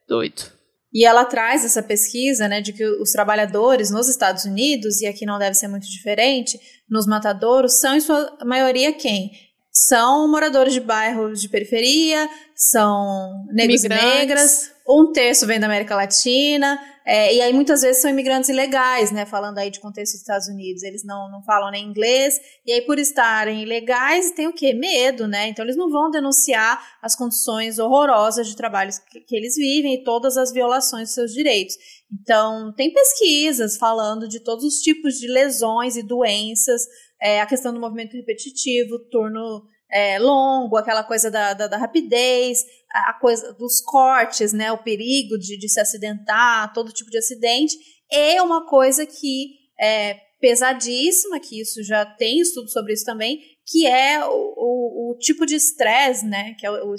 [0.07, 0.51] doido.
[0.93, 5.25] E ela traz essa pesquisa, né, de que os trabalhadores nos Estados Unidos, e aqui
[5.25, 9.31] não deve ser muito diferente, nos matadouros, são em sua maioria quem?
[9.73, 14.05] São moradores de bairros de periferia, são negros Migrantes.
[14.05, 19.11] negras, um terço vem da América Latina, é, e aí muitas vezes são imigrantes ilegais,
[19.11, 19.25] né?
[19.25, 22.81] Falando aí de contexto dos Estados Unidos, eles não, não falam nem inglês, e aí
[22.81, 24.73] por estarem ilegais tem o quê?
[24.73, 25.47] Medo, né?
[25.47, 30.03] Então eles não vão denunciar as condições horrorosas de trabalho que, que eles vivem e
[30.03, 31.75] todas as violações dos seus direitos.
[32.21, 36.83] Então, tem pesquisas falando de todos os tipos de lesões e doenças
[37.23, 42.65] é, a questão do movimento repetitivo, turno é, longo, aquela coisa da, da, da, rapidez,
[42.91, 47.77] a coisa dos cortes, né, o perigo de, de se acidentar, todo tipo de acidente,
[48.11, 53.87] é uma coisa que é pesadíssima, que isso já tem estudo sobre isso também, que
[53.87, 56.93] é o, o, o tipo de estresse, né, que é o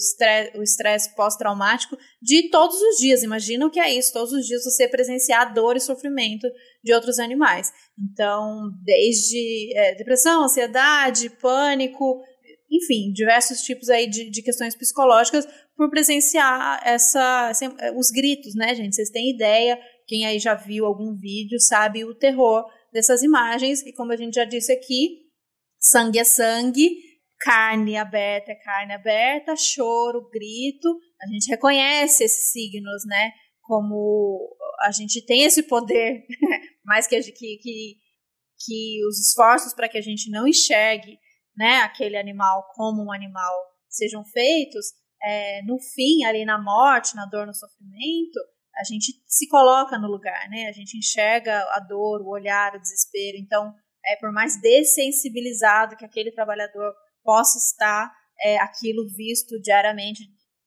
[0.63, 3.23] estresse pós-traumático de todos os dias.
[3.23, 6.47] Imagina o que é isso, todos os dias você presenciar dor e sofrimento
[6.85, 7.73] de outros animais.
[7.99, 12.23] Então, desde é, depressão, ansiedade, pânico,
[12.71, 18.75] enfim, diversos tipos aí de, de questões psicológicas por presenciar essa, essa, os gritos, né,
[18.75, 18.95] gente?
[18.95, 23.93] Vocês têm ideia, quem aí já viu algum vídeo sabe o terror dessas imagens, e
[23.93, 25.23] como a gente já disse aqui,
[25.81, 26.91] sangue é sangue,
[27.41, 30.89] carne aberta é carne aberta, choro, grito,
[31.21, 33.33] a gente reconhece esses signos, né?
[33.65, 36.25] Como a gente tem esse poder,
[36.85, 37.97] mais que, que, que,
[38.65, 41.19] que os esforços para que a gente não enxergue
[41.57, 43.53] né, aquele animal como um animal
[43.89, 44.87] sejam feitos,
[45.23, 48.39] é, no fim, ali na morte, na dor, no sofrimento,
[48.77, 50.67] a gente se coloca no lugar, né?
[50.69, 53.39] A gente enxerga a dor, o olhar, o desespero.
[53.39, 53.73] Então,
[54.05, 60.23] é, por mais dessensibilizado que aquele trabalhador possa estar, é, aquilo visto diariamente,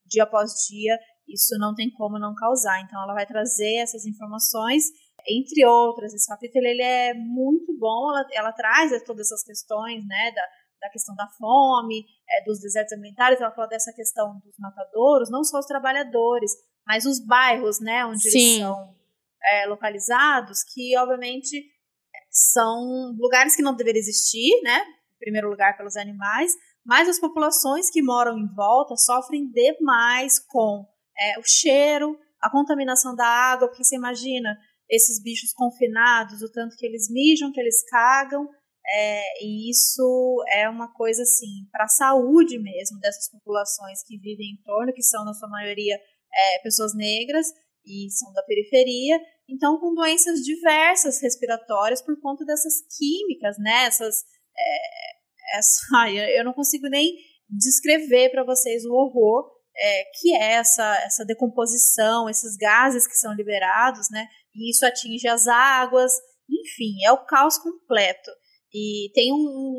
[0.05, 2.81] dia após dia, isso não tem como não causar.
[2.81, 4.85] Então, ela vai trazer essas informações,
[5.27, 6.13] entre outras.
[6.13, 10.41] Esse capítulo ele é muito bom, ela, ela traz todas essas questões, né, da,
[10.81, 15.43] da questão da fome, é, dos desertos alimentares, ela fala dessa questão dos matadouros, não
[15.43, 16.51] só os trabalhadores,
[16.85, 18.39] mas os bairros, né, onde Sim.
[18.39, 18.95] eles são
[19.43, 21.65] é, localizados, que obviamente
[22.29, 24.79] são lugares que não deveriam existir, né,
[25.15, 26.53] em primeiro lugar pelos animais,
[26.85, 30.85] mas as populações que moram em volta sofrem demais com
[31.19, 34.57] é, o cheiro, a contaminação da água, porque você imagina
[34.89, 38.47] esses bichos confinados, o tanto que eles mijam, que eles cagam,
[38.89, 44.53] é, e isso é uma coisa assim para a saúde mesmo dessas populações que vivem
[44.53, 47.47] em torno, que são na sua maioria é, pessoas negras
[47.85, 53.85] e são da periferia, então com doenças diversas respiratórias por conta dessas químicas, né?
[53.85, 54.23] Essas,
[54.57, 57.13] é, essa, eu não consigo nem
[57.49, 63.33] descrever para vocês o horror é, que é essa, essa decomposição, esses gases que são
[63.33, 64.27] liberados, né?
[64.55, 66.11] E isso atinge as águas,
[66.49, 68.31] enfim, é o caos completo.
[68.73, 69.37] E tem um,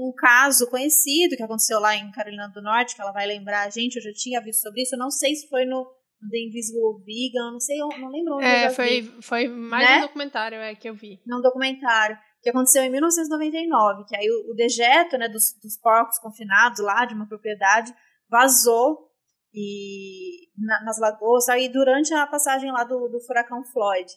[0.09, 3.71] um, caso conhecido que aconteceu lá em Carolina do Norte, que ela vai lembrar a
[3.71, 5.85] gente, eu já tinha visto sobre isso, eu não sei se foi no,
[6.23, 9.23] no The Invisible Vegan, não sei, não lembro onde É, foi, vi.
[9.23, 9.99] foi mais né?
[9.99, 11.21] um documentário é, que eu vi.
[11.27, 16.19] Num documentário, que aconteceu em 1999, que aí o, o dejeto né, dos, dos porcos
[16.19, 17.93] confinados lá de uma propriedade
[18.31, 19.08] vazou
[19.53, 24.11] e na, nas lagoas, aí durante a passagem lá do, do furacão Floyd.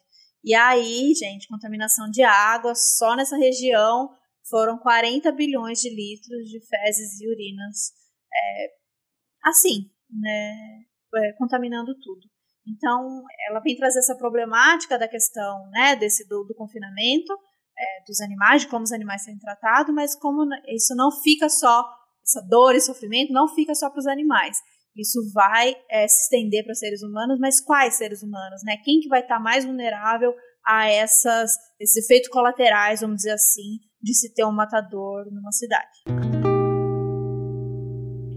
[0.43, 4.09] E aí, gente, contaminação de água só nessa região
[4.49, 7.91] foram 40 bilhões de litros de fezes e urinas,
[8.33, 8.67] é,
[9.43, 10.83] assim, né,
[11.15, 12.21] é, contaminando tudo.
[12.67, 17.33] Então, ela vem trazer essa problemática da questão né, desse do, do confinamento
[17.77, 21.83] é, dos animais, de como os animais são tratados, mas como isso não fica só,
[22.23, 24.57] essa dor e sofrimento não fica só para os animais.
[24.95, 28.61] Isso vai é, se estender para seres humanos, mas quais seres humanos?
[28.65, 28.77] Né?
[28.83, 30.33] Quem que vai estar tá mais vulnerável
[30.65, 36.40] a essas, esses efeitos colaterais, vamos dizer assim, de se ter um matador numa cidade.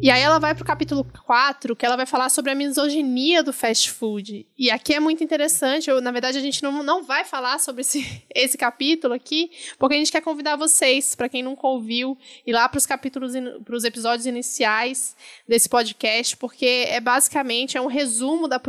[0.04, 3.54] E aí ela vai pro capítulo 4, que ela vai falar sobre a misoginia do
[3.54, 4.46] fast food.
[4.58, 7.80] E aqui é muito interessante, eu, na verdade a gente não, não vai falar sobre
[7.80, 12.52] esse, esse capítulo aqui, porque a gente quer convidar vocês, para quem nunca ouviu, ir
[12.52, 13.32] lá pros capítulos,
[13.64, 15.16] pros episódios iniciais
[15.48, 18.60] desse podcast, porque é basicamente é um resumo da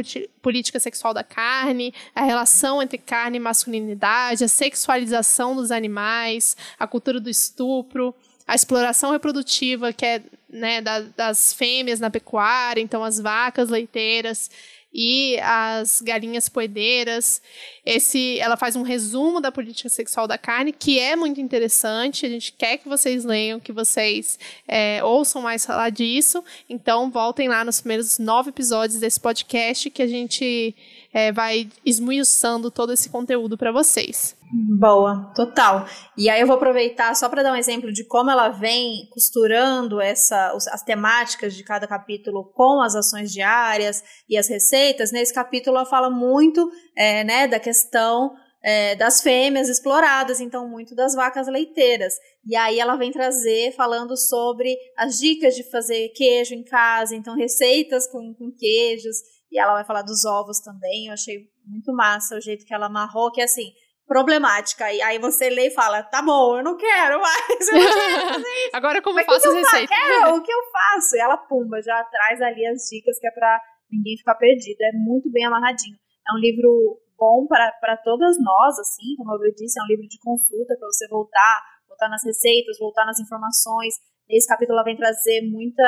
[0.41, 6.87] política sexual da carne, a relação entre carne e masculinidade, a sexualização dos animais, a
[6.87, 8.15] cultura do estupro,
[8.47, 14.49] a exploração reprodutiva, que é né, da, das fêmeas na pecuária, então as vacas leiteiras
[14.97, 17.41] e as galinhas poedeiras.
[17.85, 22.25] Esse, ela faz um resumo da política sexual da carne, que é muito interessante.
[22.25, 26.41] A gente quer que vocês leiam, que vocês é, ouçam mais falar disso.
[26.69, 30.73] Então, voltem lá nos primeiros nove episódios desse podcast que a gente
[31.15, 34.35] é, vai esmiuçando todo esse conteúdo para vocês.
[34.77, 35.87] Boa, total.
[36.17, 40.01] E aí eu vou aproveitar só para dar um exemplo de como ela vem costurando
[40.01, 45.13] essa, as temáticas de cada capítulo com as ações diárias e as receitas.
[45.13, 50.93] Nesse capítulo ela fala muito é, né, da questão é, das fêmeas exploradas, então muito
[50.93, 52.13] das vacas leiteiras.
[52.45, 57.37] E aí ela vem trazer falando sobre as dicas de fazer queijo em casa, então
[57.37, 59.15] receitas com, com queijos
[59.51, 61.07] e ela vai falar dos ovos também.
[61.07, 63.71] Eu achei muito massa o jeito que ela amarrou, que é assim,
[64.07, 64.91] problemática.
[64.91, 67.67] E aí você lê e fala, tá bom, eu não quero mais.
[67.67, 69.97] Eu não quero Agora como Mas faço as receitas?
[69.97, 71.15] Quero, o que eu faço?
[71.15, 73.59] E ela, pumba, já traz ali as dicas que é pra
[73.91, 74.81] ninguém ficar perdido.
[74.81, 75.97] É muito bem amarradinho.
[76.27, 80.19] É um livro bom para todas nós, assim, como eu disse, é um livro de
[80.19, 83.95] consulta para você voltar, voltar nas receitas, voltar nas informações.
[84.27, 85.83] Nesse capítulo ela vem trazer muita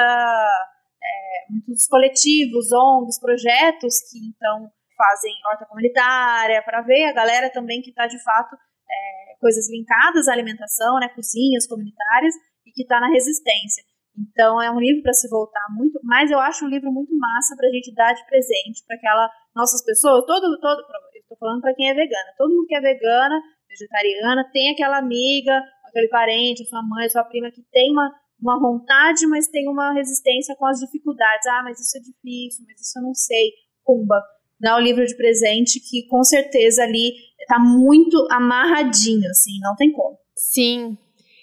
[1.01, 7.81] é, muitos coletivos, ONGs, projetos que então fazem horta comunitária, para ver a galera também
[7.81, 12.33] que está de fato é, coisas linkadas à alimentação, né, cozinhas comunitárias
[12.65, 13.83] e que está na resistência.
[14.17, 17.55] Então é um livro para se voltar muito, mas eu acho um livro muito massa
[17.55, 20.81] para a gente dar de presente para aquela nossas pessoas, todo todo,
[21.13, 23.39] estou falando para quem é vegana, todo mundo que é vegana
[23.69, 29.25] vegetariana, tem aquela amiga, aquele parente, sua mãe, sua prima que tem uma, uma vontade,
[29.27, 31.45] mas tem uma resistência com as dificuldades.
[31.47, 33.51] Ah, mas isso é difícil, mas isso eu não sei.
[33.85, 34.21] Pumba,
[34.59, 37.13] dá o livro de presente que com certeza ali
[37.47, 40.17] tá muito amarradinho, assim, não tem como.
[40.35, 40.97] Sim.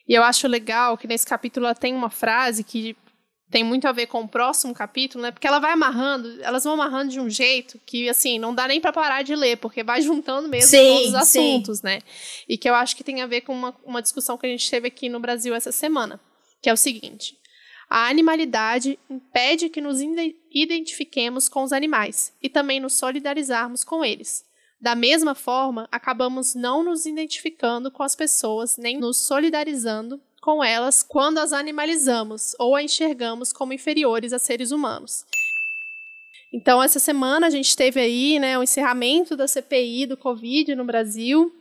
[0.07, 2.97] E eu acho legal que nesse capítulo ela tem uma frase que
[3.51, 5.31] tem muito a ver com o próximo capítulo, né?
[5.31, 8.81] Porque ela vai amarrando, elas vão amarrando de um jeito que, assim, não dá nem
[8.81, 11.87] para parar de ler, porque vai juntando mesmo sim, todos os assuntos, sim.
[11.87, 12.01] né?
[12.49, 14.69] E que eu acho que tem a ver com uma, uma discussão que a gente
[14.69, 16.21] teve aqui no Brasil essa semana,
[16.65, 17.39] que é o seguinte:
[17.91, 20.01] a animalidade impede que nos
[20.51, 24.47] identifiquemos com os animais e também nos solidarizarmos com eles.
[24.81, 31.03] Da mesma forma, acabamos não nos identificando com as pessoas nem nos solidarizando com elas
[31.03, 35.27] quando as animalizamos ou a enxergamos como inferiores a seres humanos.
[36.57, 40.85] Então, essa semana a gente teve aí né, o encerramento da CPI do Covid no
[40.85, 41.53] Brasil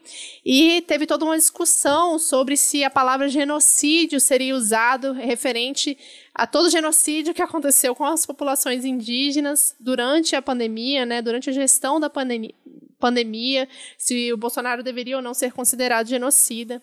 [0.46, 5.98] e teve toda uma discussão sobre se a palavra genocídio seria usado referente
[6.32, 11.50] a todo o genocídio que aconteceu com as populações indígenas durante a pandemia, né, durante
[11.50, 13.68] a gestão da pandemia,
[13.98, 16.80] se o Bolsonaro deveria ou não ser considerado genocida.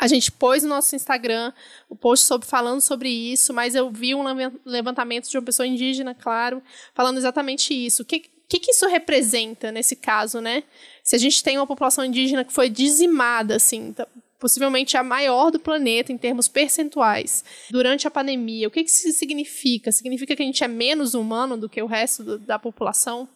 [0.00, 1.52] A gente pôs no nosso Instagram
[1.86, 4.24] o post sobre, falando sobre isso, mas eu vi um
[4.64, 6.62] levantamento de uma pessoa indígena, claro,
[6.94, 8.00] falando exatamente isso.
[8.00, 10.64] O que, que, que isso representa nesse caso, né?
[11.04, 15.50] Se a gente tem uma população indígena que foi dizimada, assim, tá, possivelmente a maior
[15.50, 19.92] do planeta em termos percentuais, durante a pandemia, o que, que isso significa?
[19.92, 23.28] Significa que a gente é menos humano do que o resto do, da população?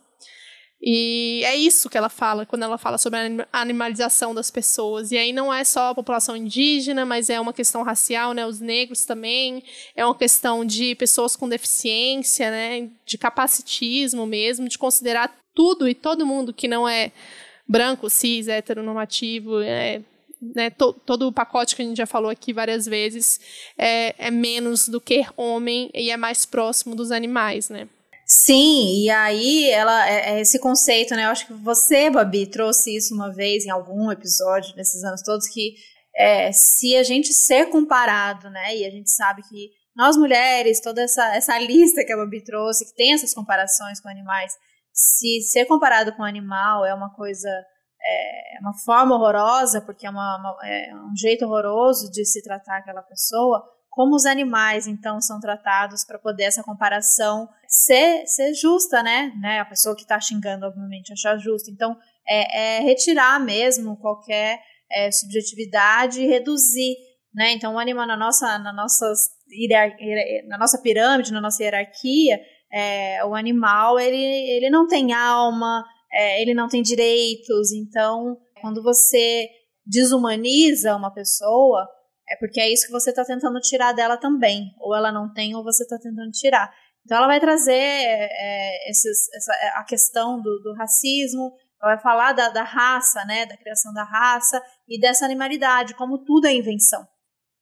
[0.86, 3.18] E é isso que ela fala quando ela fala sobre
[3.50, 5.10] a animalização das pessoas.
[5.12, 8.46] E aí não é só a população indígena, mas é uma questão racial, né?
[8.46, 9.64] Os negros também.
[9.96, 12.90] É uma questão de pessoas com deficiência, né?
[13.06, 17.12] De capacitismo mesmo, de considerar tudo e todo mundo que não é
[17.66, 20.02] branco, cis, heteronormativo, é,
[20.54, 23.40] né, to, todo o pacote que a gente já falou aqui várias vezes
[23.78, 27.88] é, é menos do que homem e é mais próximo dos animais, né?
[28.26, 31.26] Sim, e aí ela é, é, esse conceito, né?
[31.26, 35.46] Eu acho que você, Babi, trouxe isso uma vez em algum episódio nesses anos todos
[35.46, 35.74] que
[36.16, 38.76] é, se a gente ser comparado, né?
[38.76, 42.86] E a gente sabe que nós mulheres, toda essa, essa lista que a Babi trouxe,
[42.86, 44.52] que tem essas comparações com animais,
[44.92, 50.38] se ser comparado com animal é uma coisa, é uma forma horrorosa, porque é, uma,
[50.38, 53.62] uma, é um jeito horroroso de se tratar aquela pessoa,
[53.94, 59.32] como os animais então são tratados para poder essa comparação ser, ser justa, né?
[59.40, 59.60] né?
[59.60, 61.70] A pessoa que está xingando, obviamente, achar justo.
[61.70, 66.96] Então, é, é retirar mesmo qualquer é, subjetividade e reduzir,
[67.32, 67.52] né?
[67.52, 69.28] Então, o animal na nossa, na, nossas,
[70.48, 72.40] na nossa pirâmide, na nossa hierarquia,
[72.72, 77.70] é, o animal ele, ele não tem alma, é, ele não tem direitos.
[77.70, 79.48] Então, quando você
[79.86, 81.88] desumaniza uma pessoa,
[82.28, 84.74] é porque é isso que você está tentando tirar dela também.
[84.78, 86.72] Ou ela não tem, ou você está tentando tirar.
[87.04, 91.52] Então ela vai trazer é, esses, essa, a questão do, do, racismo,
[91.82, 96.24] ela vai falar da, da, raça, né, da criação da raça e dessa animalidade, como
[96.24, 97.06] tudo é invenção,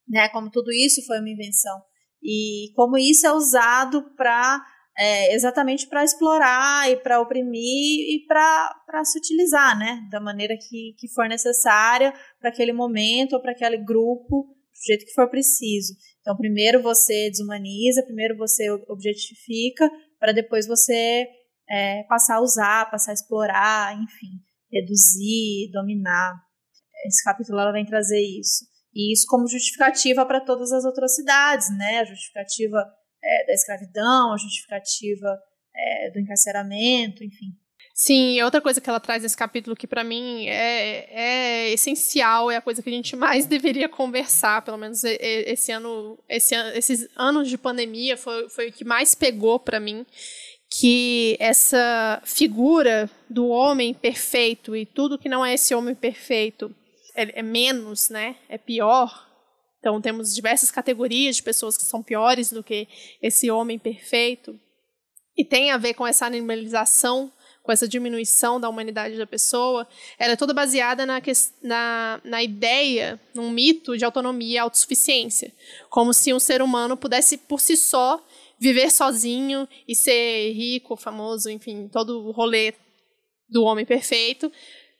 [0.08, 1.82] né, como tudo isso foi uma invenção
[2.22, 4.64] e como isso é usado para
[4.98, 10.94] é, exatamente para explorar e para oprimir e para se utilizar, né, da maneira que,
[10.98, 15.94] que for necessária para aquele momento ou para aquele grupo, do jeito que for preciso.
[16.20, 21.26] Então, primeiro você desumaniza, primeiro você objetifica, para depois você
[21.68, 24.40] é, passar a usar, passar a explorar, enfim,
[24.70, 26.34] reduzir, dominar.
[27.06, 28.64] Esse capítulo ela vem trazer isso.
[28.94, 32.00] E isso como justificativa para todas as outras cidades, né?
[32.00, 32.84] A justificativa
[33.22, 35.38] é, da escravidão, a justificativa
[35.74, 37.56] é, do encarceramento, enfim.
[37.94, 42.50] Sim, e outra coisa que ela traz nesse capítulo que para mim é, é essencial,
[42.50, 47.08] é a coisa que a gente mais deveria conversar, pelo menos esse ano, esse, esses
[47.16, 50.06] anos de pandemia foi, foi o que mais pegou para mim,
[50.70, 56.74] que essa figura do homem perfeito e tudo que não é esse homem perfeito
[57.14, 58.36] é, é menos, né?
[58.48, 59.28] É pior.
[59.82, 62.86] Então temos diversas categorias de pessoas que são piores do que
[63.20, 64.56] esse homem perfeito.
[65.36, 69.86] E tem a ver com essa animalização com essa diminuição da humanidade da pessoa,
[70.18, 71.22] ela é toda baseada na,
[71.62, 75.52] na, na ideia, num mito de autonomia e autossuficiência.
[75.88, 78.22] Como se um ser humano pudesse, por si só,
[78.58, 82.74] viver sozinho e ser rico, famoso, enfim, todo o rolê
[83.48, 84.50] do homem perfeito,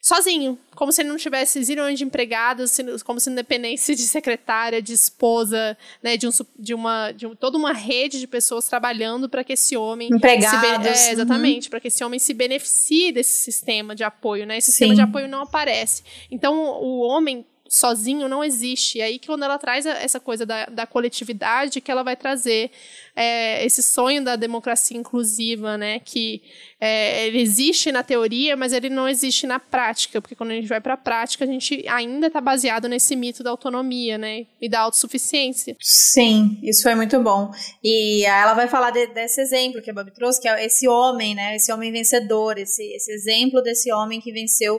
[0.02, 4.82] sozinho, como se ele não tivesse zilhões de empregados, como se não dependesse de secretária,
[4.82, 9.28] de esposa, né, de, um, de uma de um, toda uma rede de pessoas trabalhando
[9.28, 11.70] para que esse homem empregados, se, é, exatamente, uhum.
[11.70, 14.58] para que esse homem se beneficie desse sistema de apoio, né?
[14.58, 14.78] Esse Sim.
[14.78, 16.02] sistema de apoio não aparece.
[16.28, 18.98] Então o homem sozinho não existe.
[18.98, 22.70] E aí quando ela traz essa coisa da, da coletividade, que ela vai trazer
[23.16, 25.98] é, esse sonho da democracia inclusiva, né?
[25.98, 26.42] Que
[26.78, 30.68] é, ele existe na teoria, mas ele não existe na prática, porque quando a gente
[30.68, 34.46] vai para a prática, a gente ainda está baseado nesse mito da autonomia, né?
[34.60, 35.74] E da autossuficiência.
[35.80, 37.50] Sim, isso foi muito bom.
[37.82, 41.34] E ela vai falar de, desse exemplo que a Bob trouxe, que é esse homem,
[41.34, 41.56] né?
[41.56, 44.78] Esse homem vencedor, esse, esse exemplo desse homem que venceu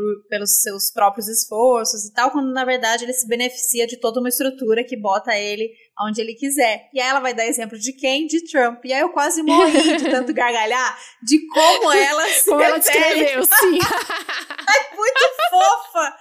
[0.00, 4.18] por, pelos seus próprios esforços e tal, quando na verdade ele se beneficia de toda
[4.18, 5.70] uma estrutura que bota ele
[6.02, 6.88] onde ele quiser.
[6.94, 8.26] E aí ela vai dar exemplo de quem?
[8.26, 8.82] De Trump.
[8.84, 13.44] E aí eu quase morri de tanto gargalhar de como ela se Como ela descreveu,
[13.44, 13.76] sim.
[13.78, 15.20] é muito
[15.50, 16.16] fofa.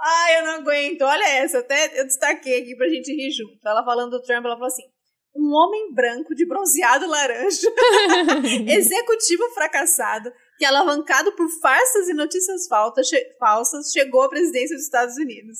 [0.00, 1.02] Ai, eu não aguento.
[1.02, 3.58] Olha essa, até eu destaquei aqui pra gente rir junto.
[3.66, 4.84] Ela falando do Trump, ela falou assim:
[5.36, 7.68] um homem branco de bronzeado laranja,
[8.66, 15.58] executivo fracassado, que alavancado por farsas e notícias falsas, chegou à presidência dos Estados Unidos.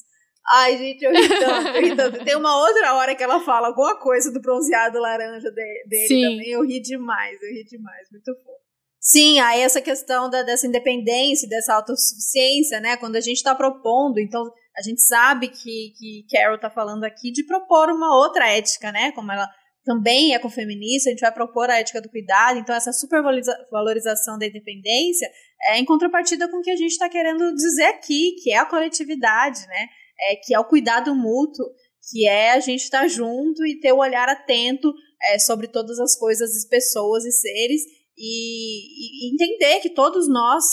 [0.51, 2.25] Ai, gente, eu ri tanto, eu ri tanto.
[2.25, 6.23] Tem uma outra hora que ela fala alguma coisa do bronzeado laranja de, dele Sim.
[6.23, 6.49] também.
[6.51, 8.59] Eu ri demais, eu ri demais, muito fofo.
[9.01, 12.97] Sim, aí essa questão da, dessa independência, dessa autossuficiência, né?
[12.97, 17.31] Quando a gente está propondo, então a gente sabe que, que Carol está falando aqui
[17.31, 19.13] de propor uma outra ética, né?
[19.13, 19.49] Como ela
[19.89, 24.47] também é feminista, a gente vai propor a ética do cuidado, então essa supervalorização da
[24.47, 25.27] independência
[25.71, 28.67] é em contrapartida com o que a gente está querendo dizer aqui, que é a
[28.67, 29.87] coletividade, né?
[30.31, 31.65] É, que é o cuidado mútuo,
[32.11, 35.99] que é a gente estar tá junto e ter o olhar atento é, sobre todas
[35.99, 37.83] as coisas, as pessoas e seres,
[38.15, 40.65] e, e entender que todos nós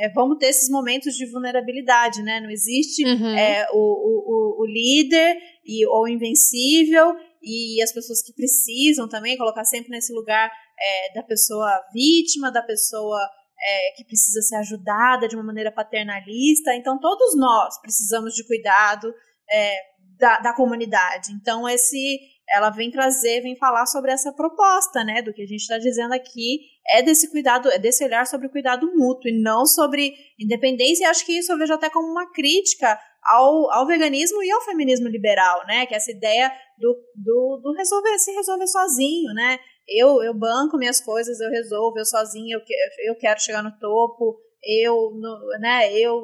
[0.00, 2.40] é, vamos ter esses momentos de vulnerabilidade, né?
[2.40, 3.36] Não existe uhum.
[3.36, 7.14] é, o, o, o líder e, ou invencível
[7.44, 12.62] e as pessoas que precisam também, colocar sempre nesse lugar é, da pessoa vítima, da
[12.62, 13.20] pessoa
[13.60, 16.74] é, que precisa ser ajudada de uma maneira paternalista.
[16.74, 19.12] Então, todos nós precisamos de cuidado
[19.50, 19.76] é,
[20.18, 21.32] da, da comunidade.
[21.32, 22.18] Então, esse
[22.48, 26.12] ela vem trazer, vem falar sobre essa proposta, né, do que a gente está dizendo
[26.12, 31.04] aqui, é desse cuidado, é desse olhar sobre o cuidado mútuo e não sobre independência.
[31.04, 34.60] E acho que isso eu vejo até como uma crítica ao, ao veganismo e ao
[34.62, 39.58] feminismo liberal, né, que é essa ideia do, do, do resolver, se resolver sozinho, né,
[39.88, 42.60] eu, eu banco minhas coisas, eu resolvo, eu sozinho, eu,
[43.06, 46.22] eu quero chegar no topo, eu, no, né, eu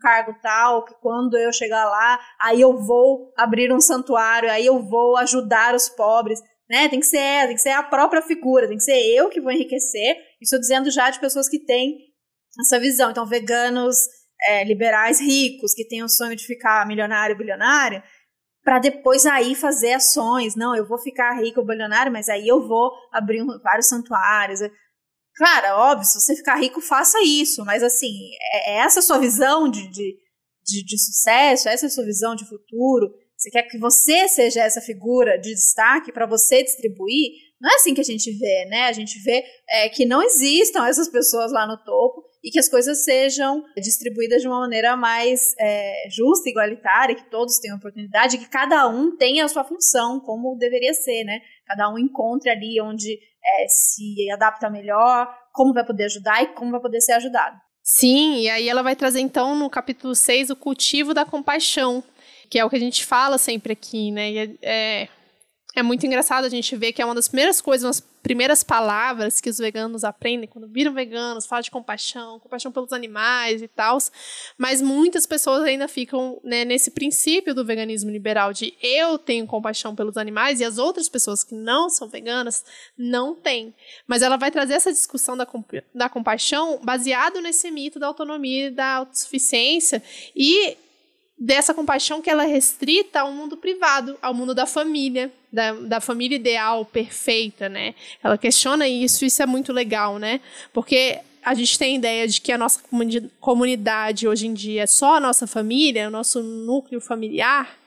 [0.00, 4.80] cargo tal, que quando eu chegar lá, aí eu vou abrir um santuário, aí eu
[4.82, 6.40] vou ajudar os pobres,
[6.70, 6.88] né?
[6.88, 9.50] Tem que ser, tem que ser a própria figura, tem que ser eu que vou
[9.50, 10.16] enriquecer.
[10.40, 11.98] Isso dizendo já de pessoas que têm
[12.60, 13.10] essa visão.
[13.10, 13.96] Então, veganos
[14.48, 18.02] é, liberais ricos, que têm o sonho de ficar milionário, bilionário,
[18.62, 20.54] para depois aí fazer ações.
[20.56, 24.60] Não, eu vou ficar rico, bilionário, mas aí eu vou abrir vários santuários.
[25.36, 28.12] Cara, óbvio, se você ficar rico, faça isso, mas assim,
[28.52, 30.16] é, é essa a sua visão de, de,
[30.64, 33.10] de, de sucesso, essa é a sua visão de futuro.
[33.36, 37.30] Você quer que você seja essa figura de destaque para você distribuir?
[37.58, 38.82] Não é assim que a gente vê, né?
[38.82, 42.68] A gente vê é, que não existam essas pessoas lá no topo e que as
[42.68, 48.48] coisas sejam distribuídas de uma maneira mais é, justa, igualitária, que todos tenham oportunidade, que
[48.48, 51.40] cada um tenha a sua função, como deveria ser, né?
[51.66, 56.70] Cada um encontre ali onde é, se adapta melhor, como vai poder ajudar e como
[56.70, 57.56] vai poder ser ajudado.
[57.82, 62.02] Sim, e aí ela vai trazer então no capítulo 6 o cultivo da compaixão,
[62.48, 64.30] que é o que a gente fala sempre aqui, né?
[64.30, 65.08] E é,
[65.74, 69.40] é muito engraçado a gente ver que é uma das primeiras coisas, umas primeiras palavras
[69.40, 73.98] que os veganos aprendem quando viram veganos, falam de compaixão, compaixão pelos animais e tal.
[74.58, 79.94] Mas muitas pessoas ainda ficam né, nesse princípio do veganismo liberal de eu tenho compaixão
[79.94, 82.64] pelos animais e as outras pessoas que não são veganas
[82.98, 83.72] não têm.
[84.06, 85.46] Mas ela vai trazer essa discussão da,
[85.94, 90.02] da compaixão baseado nesse mito da autonomia e da autossuficiência
[90.34, 90.76] e
[91.40, 96.00] dessa compaixão que ela é restrita ao mundo privado, ao mundo da família, da, da
[96.00, 97.94] família ideal, perfeita, né?
[98.22, 100.42] Ela questiona isso, isso é muito legal, né?
[100.70, 102.82] Porque a gente tem a ideia de que a nossa
[103.40, 107.79] comunidade hoje em dia é só a nossa família, o nosso núcleo familiar,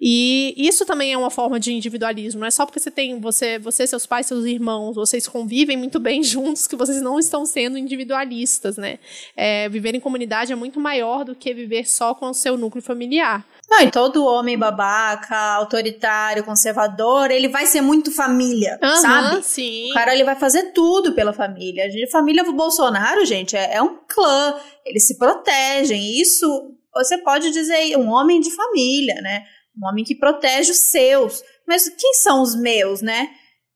[0.00, 3.58] E isso também é uma forma de individualismo, não é só porque você tem você,
[3.58, 7.76] você, seus pais, seus irmãos, vocês convivem muito bem juntos que vocês não estão sendo
[7.76, 8.98] individualistas, né?
[9.36, 12.82] É, viver em comunidade é muito maior do que viver só com o seu núcleo
[12.82, 13.44] familiar.
[13.68, 19.42] Não, e todo homem babaca, autoritário, conservador, ele vai ser muito família, uhum, sabe?
[19.44, 19.90] Sim.
[19.90, 21.84] O cara ele vai fazer tudo pela família.
[21.86, 24.56] A família do Bolsonaro, gente, é, é um clã.
[24.84, 26.20] Eles se protegem.
[26.20, 29.44] Isso você pode dizer um homem de família, né?
[29.80, 31.42] Um homem que protege os seus.
[31.66, 33.30] Mas quem são os meus, né?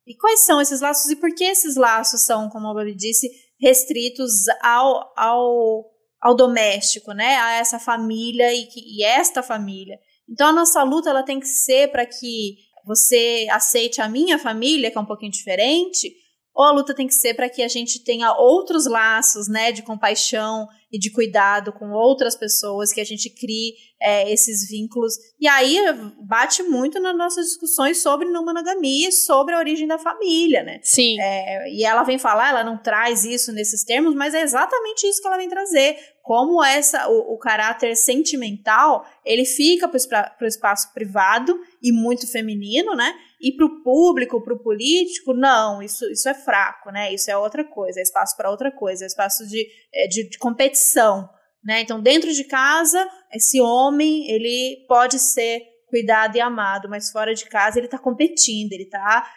[0.06, 3.30] E quais são esses laços e por que esses laços são, como a Babi disse,
[3.58, 5.94] restritos ao, ao
[6.24, 9.98] ao doméstico, né, a essa família e, que, e esta família.
[10.26, 14.90] Então a nossa luta ela tem que ser para que você aceite a minha família,
[14.90, 16.10] que é um pouquinho diferente,
[16.54, 19.82] ou a luta tem que ser para que a gente tenha outros laços, né, de
[19.82, 25.14] compaixão e de cuidado com outras pessoas, que a gente crie é, esses vínculos.
[25.40, 25.76] E aí
[26.20, 30.78] bate muito nas nossas discussões sobre não monogamia, sobre a origem da família, né?
[30.84, 31.20] Sim.
[31.20, 35.20] É, e ela vem falar, ela não traz isso nesses termos, mas é exatamente isso
[35.20, 40.92] que ela vem trazer como essa o, o caráter sentimental ele fica para o espaço
[40.94, 43.14] privado e muito feminino, né?
[43.44, 47.12] E para o público, para o político, não, isso, isso é fraco, né?
[47.12, 50.38] Isso é outra coisa, é espaço para outra coisa, é espaço de, é, de, de
[50.38, 51.28] competição,
[51.62, 51.82] né?
[51.82, 57.44] Então, dentro de casa, esse homem, ele pode ser cuidado e amado, mas fora de
[57.44, 59.30] casa ele está competindo, ele está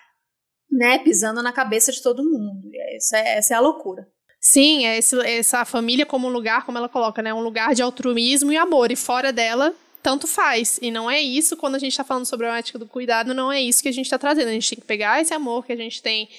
[0.72, 2.70] né, pisando na cabeça de todo mundo.
[2.96, 4.08] Essa é, essa é a loucura.
[4.40, 4.98] Sim, é
[5.38, 7.34] essa família como um lugar, como ela coloca, né?
[7.34, 8.90] Um lugar de altruísmo e amor.
[8.90, 9.76] E fora dela,
[10.08, 10.80] tanto faz.
[10.82, 13.52] E não é isso, quando a gente está falando sobre a ética do cuidado, não
[13.52, 14.48] é isso que a gente está trazendo.
[14.48, 16.30] A gente tem que pegar esse amor que a gente tem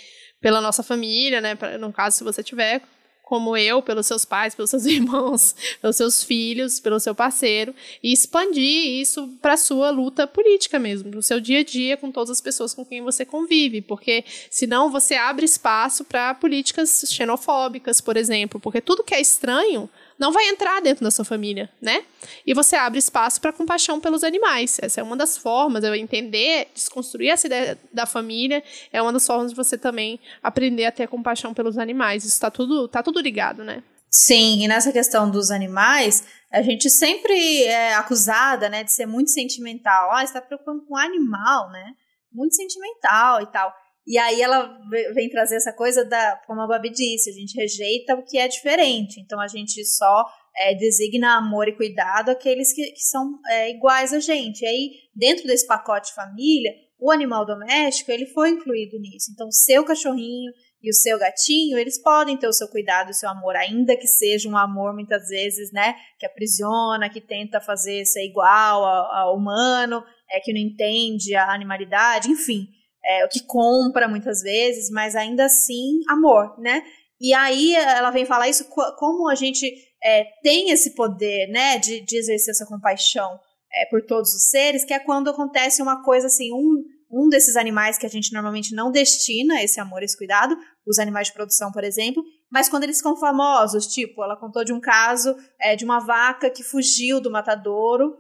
[0.41, 1.55] pela nossa família, né?
[1.79, 2.81] No caso, se você tiver,
[3.23, 8.11] como eu, pelos seus pais, pelos seus irmãos, pelos seus filhos, pelo seu parceiro, e
[8.11, 12.41] expandir isso para sua luta política mesmo, no seu dia a dia com todas as
[12.41, 18.59] pessoas com quem você convive, porque senão você abre espaço para políticas xenofóbicas, por exemplo,
[18.59, 22.05] porque tudo que é estranho não vai entrar dentro da sua família, né?
[22.47, 24.79] E você abre espaço para compaixão pelos animais.
[24.83, 28.63] Essa é uma das formas, eu entender, desconstruir essa ideia da família,
[28.93, 32.25] é uma das formas de você também aprender a ter compaixão pelos animais.
[32.25, 33.83] Isso está tudo, tá tudo ligado, né?
[34.11, 39.31] Sim, e nessa questão dos animais, a gente sempre é acusada, né, de ser muito
[39.31, 40.11] sentimental.
[40.13, 41.93] Ah, está preocupando com o animal, né?
[42.33, 43.73] Muito sentimental e tal.
[44.09, 44.75] E aí ela
[45.13, 48.49] vem trazer essa coisa da, como a Babi disse, a gente rejeita o que é
[48.49, 49.21] diferente.
[49.21, 50.25] Então a gente só
[50.57, 54.63] é, designa amor e cuidado aqueles que, que são é, iguais a gente.
[54.63, 59.31] E aí, dentro desse pacote família, o animal doméstico ele foi incluído nisso.
[59.31, 60.53] Então, seu cachorrinho
[60.83, 64.07] e o seu gatinho, eles podem ter o seu cuidado, o seu amor, ainda que
[64.07, 69.37] seja um amor muitas vezes, né, que aprisiona, que tenta fazer ser igual ao, ao
[69.37, 72.69] humano, é que não entende a animalidade, enfim
[73.05, 76.83] é, o que compra muitas vezes, mas ainda assim amor, né?
[77.21, 78.65] E aí ela vem falar isso
[78.97, 79.67] como a gente
[80.03, 83.39] é, tem esse poder, né, de, de exercer essa compaixão
[83.73, 87.57] é, por todos os seres, que é quando acontece uma coisa assim, um, um desses
[87.57, 91.73] animais que a gente normalmente não destina esse amor, esse cuidado, os animais de produção,
[91.73, 95.85] por exemplo, mas quando eles ficam famosos, tipo, ela contou de um caso é, de
[95.85, 98.17] uma vaca que fugiu do matadouro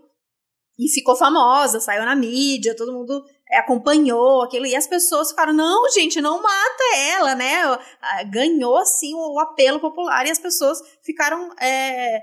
[0.79, 5.91] e ficou famosa, saiu na mídia, todo mundo acompanhou aquilo, e as pessoas ficaram, não,
[5.91, 7.63] gente, não mata ela, né?
[8.01, 12.23] Ah, ganhou, assim, o apelo popular, e as pessoas ficaram, é,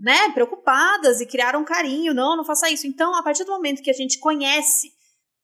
[0.00, 2.86] né, preocupadas e criaram um carinho, não, não faça isso.
[2.86, 4.90] Então, a partir do momento que a gente conhece,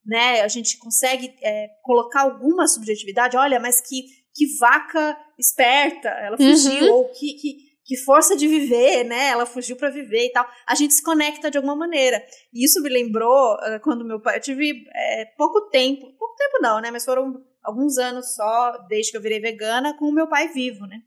[0.05, 4.05] né, a gente consegue é, colocar alguma subjetividade, olha, mas que,
[4.35, 6.95] que vaca esperta, ela fugiu, uhum.
[6.95, 9.29] ou que, que que força de viver, né?
[9.29, 10.47] Ela fugiu para viver e tal.
[10.67, 12.23] A gente se conecta de alguma maneira.
[12.53, 14.37] E isso me lembrou uh, quando meu pai.
[14.37, 16.91] Eu tive é, pouco tempo, pouco tempo não, né?
[16.91, 20.87] Mas foram alguns anos só, desde que eu virei vegana, com o meu pai vivo,
[20.87, 20.99] né?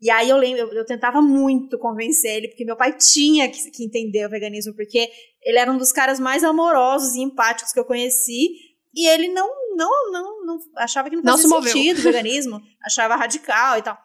[0.00, 3.68] E aí eu lembro, eu, eu tentava muito convencer ele, porque meu pai tinha que,
[3.72, 5.10] que, entender o veganismo, porque
[5.42, 8.50] ele era um dos caras mais amorosos e empáticos que eu conheci,
[8.94, 13.16] e ele não, não, não, não achava que não fazia não sentido o veganismo, achava
[13.16, 13.98] radical e tal.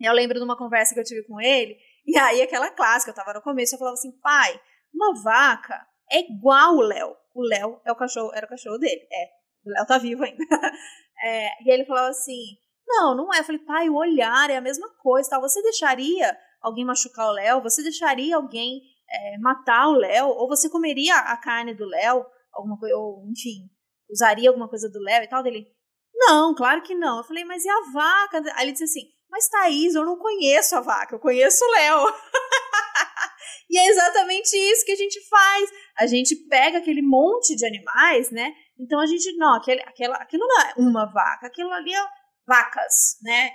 [0.00, 1.76] Eu lembro de uma conversa que eu tive com ele,
[2.06, 4.60] e aí aquela clássica, eu tava no começo, eu falava assim, pai,
[4.92, 7.16] uma vaca é igual o Léo.
[7.34, 9.00] O Léo é o cachorro, era o cachorro dele.
[9.12, 9.30] É,
[9.64, 10.44] o Léo tá vivo ainda.
[11.22, 12.56] É, e ele falava assim,
[12.88, 13.40] não, não é.
[13.40, 15.42] Eu falei, pai, o olhar é a mesma coisa, tal.
[15.42, 17.60] Você deixaria alguém machucar o Léo?
[17.60, 20.28] Você deixaria alguém é, matar o Léo?
[20.28, 22.24] Ou você comeria a carne do Léo?
[22.54, 23.68] Alguma coisa, ou enfim,
[24.10, 25.42] usaria alguma coisa do Léo e tal?
[25.42, 25.66] Dele,
[26.14, 27.18] não, claro que não.
[27.18, 28.42] Eu falei, mas e a vaca?
[28.56, 32.06] Aí ele disse assim, mas Thaís, eu não conheço a vaca, eu conheço o Léo.
[33.70, 35.70] E é exatamente isso que a gente faz.
[35.96, 38.52] A gente pega aquele monte de animais, né?
[38.76, 42.04] Então a gente, não, aquele, aquela, aquilo não é uma vaca, aquilo ali é
[42.44, 43.50] vacas, né?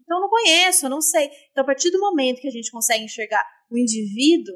[0.00, 1.28] Então eu não conheço, eu não sei.
[1.50, 4.54] Então a partir do momento que a gente consegue enxergar o indivíduo,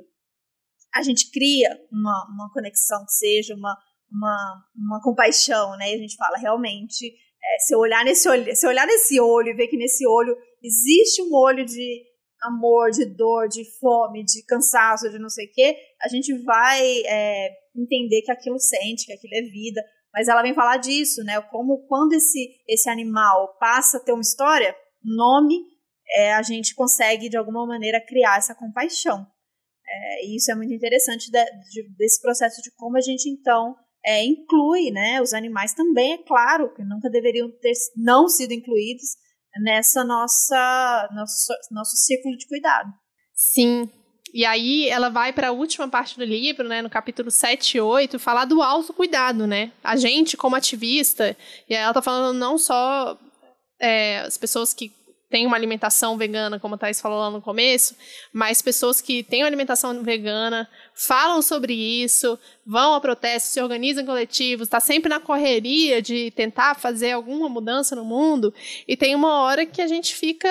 [0.94, 3.76] a gente cria uma, uma conexão que seja uma,
[4.10, 5.92] uma, uma compaixão, né?
[5.92, 9.48] E a gente fala realmente, é, se eu olhar nesse olho, se olhar nesse olho
[9.48, 12.04] e ver que nesse olho existe um olho de
[12.42, 16.80] amor, de dor, de fome, de cansaço, de não sei o quê, a gente vai
[17.06, 19.82] é, entender que aquilo sente, que aquilo é vida.
[20.12, 21.40] Mas ela vem falar disso, né?
[21.42, 25.60] Como quando esse, esse animal passa a ter uma história, nome,
[26.16, 29.26] é, a gente consegue, de alguma maneira, criar essa compaixão.
[29.86, 33.76] É, e isso é muito interessante de, de, desse processo de como a gente, então,
[34.08, 39.04] é, inclui né, os animais também, é claro, que nunca deveriam ter não sido incluídos
[39.60, 42.88] nessa nossa nosso, nosso círculo de cuidado.
[43.34, 43.90] Sim.
[44.32, 47.80] E aí ela vai para a última parte do livro, né, no capítulo 7 e
[47.82, 49.72] 8, falar do autocuidado, né?
[49.84, 51.36] A gente como ativista,
[51.68, 53.18] e ela tá falando não só
[53.78, 54.90] é, as pessoas que
[55.30, 57.94] têm uma alimentação vegana, como a Thais falou lá no começo,
[58.32, 64.02] mas pessoas que têm uma alimentação vegana falam sobre isso, vão a protestos, se organizam
[64.02, 68.52] em coletivos, está sempre na correria de tentar fazer alguma mudança no mundo,
[68.86, 70.48] e tem uma hora que a gente fica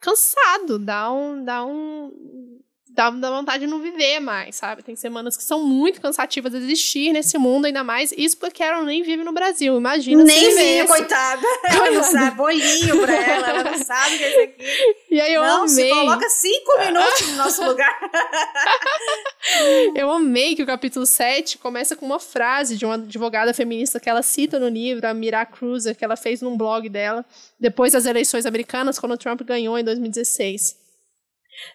[0.00, 2.58] cansado, dá um, dá um,
[2.90, 4.82] dá, dá vontade de não viver mais, sabe?
[4.82, 8.12] Tem semanas que são muito cansativas de existir nesse mundo, ainda mais.
[8.16, 9.76] Isso porque ela nem vive no Brasil.
[9.76, 11.42] Imagina nem Nem coitada.
[11.64, 14.96] Ela não sabe, bolinho pra ela, ela não sabe o que é isso aqui.
[15.10, 15.68] E aí eu não, amei.
[15.68, 17.98] se coloca cinco minutos no nosso lugar.
[19.94, 24.08] eu amei que o capítulo 7 começa com uma frase de uma advogada feminista que
[24.08, 27.24] ela cita no livro, a Mira Cruiser, que ela fez num blog dela,
[27.58, 30.87] depois das eleições americanas, quando o Trump ganhou em 2016.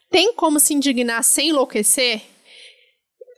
[0.10, 2.22] Tem como se indignar sem enlouquecer?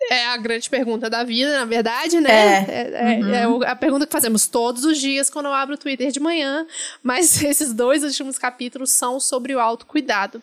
[0.09, 2.31] É a grande pergunta da vida, na verdade, né?
[2.31, 3.63] É, é, é, uhum.
[3.63, 6.67] é, a pergunta que fazemos todos os dias quando eu abro o Twitter de manhã.
[7.01, 10.41] Mas esses dois últimos capítulos são sobre o autocuidado.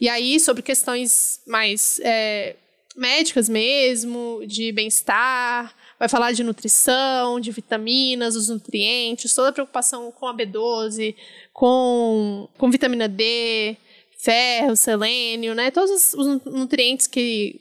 [0.00, 2.54] E aí, sobre questões mais é,
[2.96, 10.12] médicas mesmo, de bem-estar, vai falar de nutrição, de vitaminas, os nutrientes, toda a preocupação
[10.12, 11.14] com a B12,
[11.52, 13.76] com, com vitamina D,
[14.22, 15.70] ferro, selênio, né?
[15.70, 17.60] Todos os nutrientes que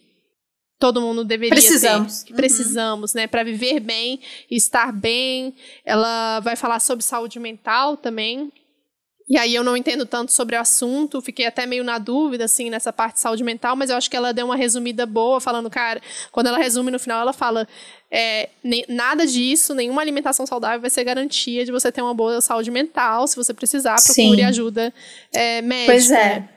[0.79, 2.19] todo mundo deveria precisamos.
[2.19, 2.25] ter.
[2.27, 2.37] Que uhum.
[2.37, 3.27] Precisamos, né?
[3.27, 5.53] Para viver bem e estar bem.
[5.83, 8.51] Ela vai falar sobre saúde mental também.
[9.29, 12.67] E aí eu não entendo tanto sobre o assunto, fiquei até meio na dúvida, assim,
[12.69, 15.69] nessa parte de saúde mental, mas eu acho que ela deu uma resumida boa, falando,
[15.69, 16.01] cara,
[16.31, 17.67] quando ela resume no final, ela fala,
[18.09, 22.41] é, nem, nada disso, nenhuma alimentação saudável vai ser garantia de você ter uma boa
[22.41, 24.45] saúde mental, se você precisar, procure Sim.
[24.45, 24.91] ajuda
[25.31, 25.91] é, médica.
[25.91, 26.49] Pois é.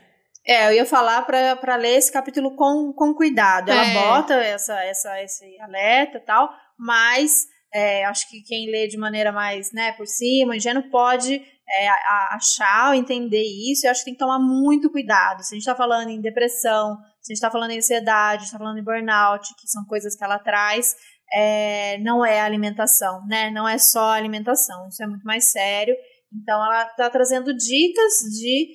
[0.44, 3.70] É, eu ia falar para ler esse capítulo com, com cuidado.
[3.70, 3.94] Ela é.
[3.94, 9.30] bota essa, essa, esse alerta e tal, mas é, acho que quem lê de maneira
[9.30, 11.40] mais né, por cima, ingênuo, pode
[11.74, 11.88] é,
[12.34, 15.42] achar ou entender isso, eu acho que tem que tomar muito cuidado.
[15.42, 18.58] Se a gente está falando em depressão, se a gente está falando em ansiedade, está
[18.58, 20.94] falando em burnout, que são coisas que ela traz,
[21.32, 23.50] é, não é alimentação, né?
[23.50, 25.94] Não é só alimentação, isso é muito mais sério.
[26.32, 28.68] Então, ela está trazendo dicas de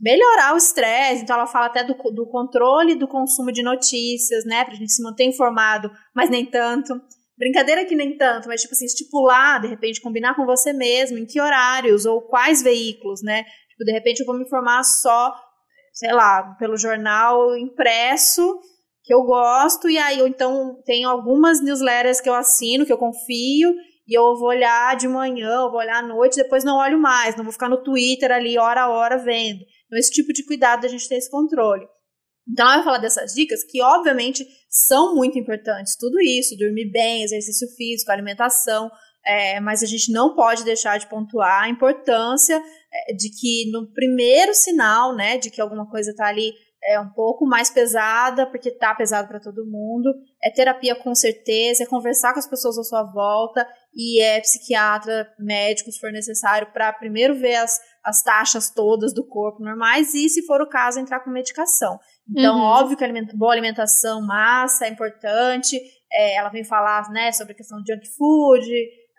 [0.00, 1.22] melhorar o estresse.
[1.22, 4.64] Então, ela fala até do, do controle do consumo de notícias, né?
[4.64, 6.94] Para a gente se manter informado, mas nem tanto.
[7.38, 11.24] Brincadeira que nem tanto, mas tipo assim, estipular, de repente, combinar com você mesmo em
[11.24, 13.44] que horários ou quais veículos, né?
[13.70, 15.32] Tipo, de repente eu vou me informar só,
[15.92, 18.58] sei lá, pelo jornal impresso
[19.04, 22.98] que eu gosto, e aí, ou então tem algumas newsletters que eu assino, que eu
[22.98, 23.72] confio,
[24.06, 27.36] e eu vou olhar de manhã, eu vou olhar à noite, depois não olho mais,
[27.36, 29.60] não vou ficar no Twitter ali hora a hora vendo.
[29.86, 31.86] Então, esse tipo de cuidado a gente tem esse controle.
[32.50, 35.96] Então, ela vai falar dessas dicas que, obviamente, são muito importantes.
[35.96, 38.90] Tudo isso, dormir bem, exercício físico, alimentação,
[39.24, 42.62] é, mas a gente não pode deixar de pontuar a importância
[42.92, 46.52] é, de que no primeiro sinal, né, de que alguma coisa está ali
[46.82, 50.14] é um pouco mais pesada, porque tá pesado para todo mundo.
[50.42, 55.28] É terapia com certeza, é conversar com as pessoas à sua volta e é psiquiatra,
[55.38, 60.28] médico, se for necessário, para primeiro ver as, as taxas todas do corpo normais e,
[60.28, 61.98] se for o caso, entrar com medicação.
[62.30, 62.62] Então, uhum.
[62.62, 65.76] óbvio que alimenta, boa alimentação, massa é importante.
[66.12, 68.68] É, ela vem falar né, sobre a questão de junk food,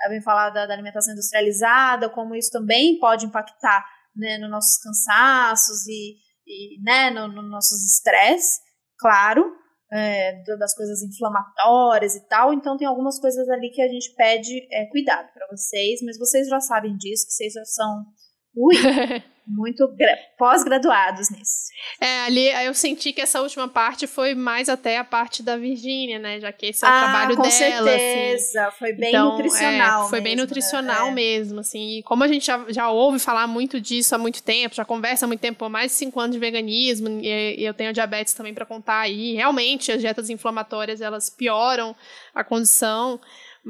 [0.02, 4.78] ela vem falar da, da alimentação industrializada, como isso também pode impactar né, nos nossos
[4.82, 6.16] cansaços e,
[6.48, 8.60] e né, nos no nossos estresses,
[8.98, 9.44] claro,
[9.92, 12.54] é, das coisas inflamatórias e tal.
[12.54, 16.48] Então, tem algumas coisas ali que a gente pede é, cuidado para vocês, mas vocês
[16.48, 18.06] já sabem disso, que vocês já são
[18.56, 18.76] Ui!
[19.50, 19.91] muito
[20.38, 21.70] pós-graduados nisso.
[22.00, 26.20] É, ali eu senti que essa última parte foi mais até a parte da Virgínia,
[26.20, 26.39] né?
[26.39, 27.54] Já que esse é o ah, trabalho com dela.
[27.54, 28.68] certeza.
[28.68, 28.78] Assim.
[28.78, 30.06] Foi bem então, nutricional.
[30.06, 31.12] É, foi mesmo, bem nutricional né?
[31.12, 31.97] mesmo, assim.
[31.97, 35.26] E como a gente já, já ouve falar muito disso há muito tempo, já conversa
[35.26, 38.34] há muito tempo, há mais de cinco anos de veganismo, e, e eu tenho diabetes
[38.34, 39.34] também para contar aí.
[39.34, 41.95] Realmente, as dietas inflamatórias, elas pioram
[42.36, 43.20] a condição.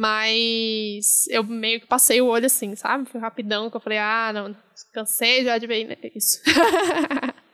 [0.01, 3.09] Mas eu meio que passei o olho assim, sabe?
[3.09, 4.55] Foi rapidão que eu falei, ah, não,
[4.93, 6.41] cansei já de ver isso.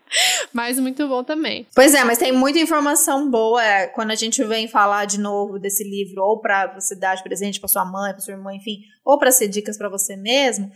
[0.53, 1.68] mas muito bom também.
[1.74, 5.60] Pois é, mas tem muita informação boa é, quando a gente vem falar de novo
[5.60, 8.80] desse livro, ou para você dar de presente para sua mãe, para sua irmã, enfim,
[9.03, 10.72] ou para ser dicas para você mesmo.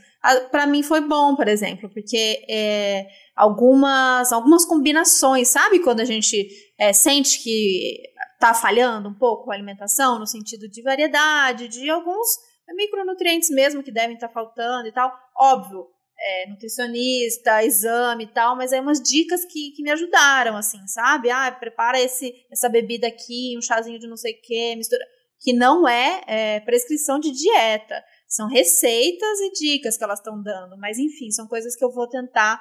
[0.52, 5.80] Para mim foi bom, por exemplo, porque é, algumas, algumas combinações, sabe?
[5.80, 8.02] Quando a gente é, sente que
[8.40, 12.28] tá falhando um pouco a alimentação, no sentido de variedade, de alguns
[12.76, 15.12] micronutrientes mesmo que devem estar tá faltando e tal.
[15.36, 15.88] Óbvio,
[16.22, 21.30] é, nutricionista, exame e tal, mas aí umas dicas que, que me ajudaram, assim, sabe?
[21.30, 25.04] Ah, prepara esse, essa bebida aqui, um chazinho de não sei o que, mistura.
[25.42, 28.04] Que não é, é prescrição de dieta.
[28.28, 32.08] São receitas e dicas que elas estão dando, mas enfim, são coisas que eu vou
[32.08, 32.60] tentar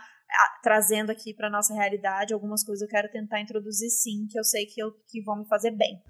[0.62, 4.66] trazendo aqui para nossa realidade algumas coisas eu quero tentar introduzir sim, que eu sei
[4.66, 6.02] que, eu, que vão me fazer bem.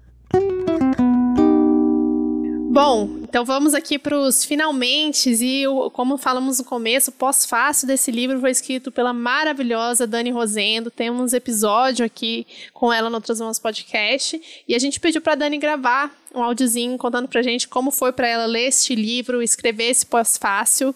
[2.71, 8.11] Bom, então vamos aqui para os finalmente e como falamos no começo, o pós-fácil desse
[8.11, 10.91] livro foi escrito pela maravilhosa Dani Rosendo.
[10.91, 16.15] Temos episódio aqui com ela no Mãos Podcast e a gente pediu para Dani gravar
[16.33, 20.93] um áudiozinho contando para gente como foi para ela ler este livro, escrever esse pós-fácil.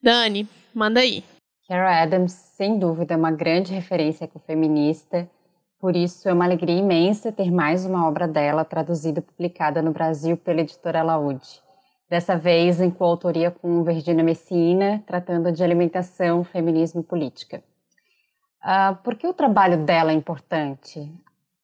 [0.00, 1.24] Dani, manda aí.
[1.68, 5.28] Carol Adams, sem dúvida, é uma grande referência ecofeminista,
[5.78, 9.92] por isso é uma alegria imensa ter mais uma obra dela traduzida e publicada no
[9.92, 11.60] Brasil pela editora Laude.
[12.08, 17.62] Dessa vez em coautoria com Virginia Messina, tratando de alimentação, feminismo e política.
[18.64, 21.12] Uh, por que o trabalho dela é importante?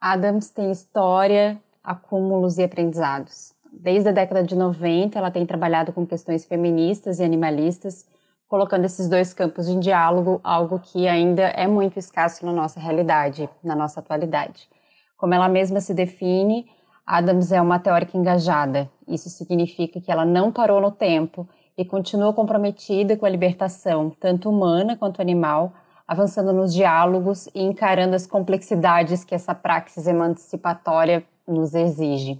[0.00, 3.54] Adams tem história, acúmulos e aprendizados.
[3.72, 8.06] Desde a década de 90, ela tem trabalhado com questões feministas e animalistas,
[8.52, 13.48] colocando esses dois campos em diálogo, algo que ainda é muito escasso na nossa realidade,
[13.64, 14.68] na nossa atualidade.
[15.16, 16.66] Como ela mesma se define,
[17.06, 18.90] Adams é uma teórica engajada.
[19.08, 21.48] Isso significa que ela não parou no tempo
[21.78, 25.72] e continua comprometida com a libertação, tanto humana quanto animal,
[26.06, 32.38] avançando nos diálogos e encarando as complexidades que essa praxis emancipatória nos exige.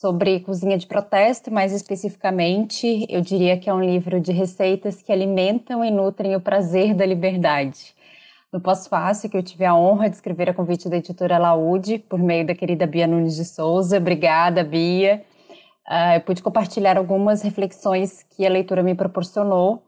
[0.00, 5.12] Sobre cozinha de protesto, mais especificamente, eu diria que é um livro de receitas que
[5.12, 7.94] alimentam e nutrem o prazer da liberdade.
[8.52, 12.18] No pós-fácil, que eu tive a honra de escrever a convite da editora Laude, por
[12.18, 13.98] meio da querida Bia Nunes de Souza.
[13.98, 15.22] Obrigada, Bia.
[15.88, 19.80] Uh, eu pude compartilhar algumas reflexões que a leitura me proporcionou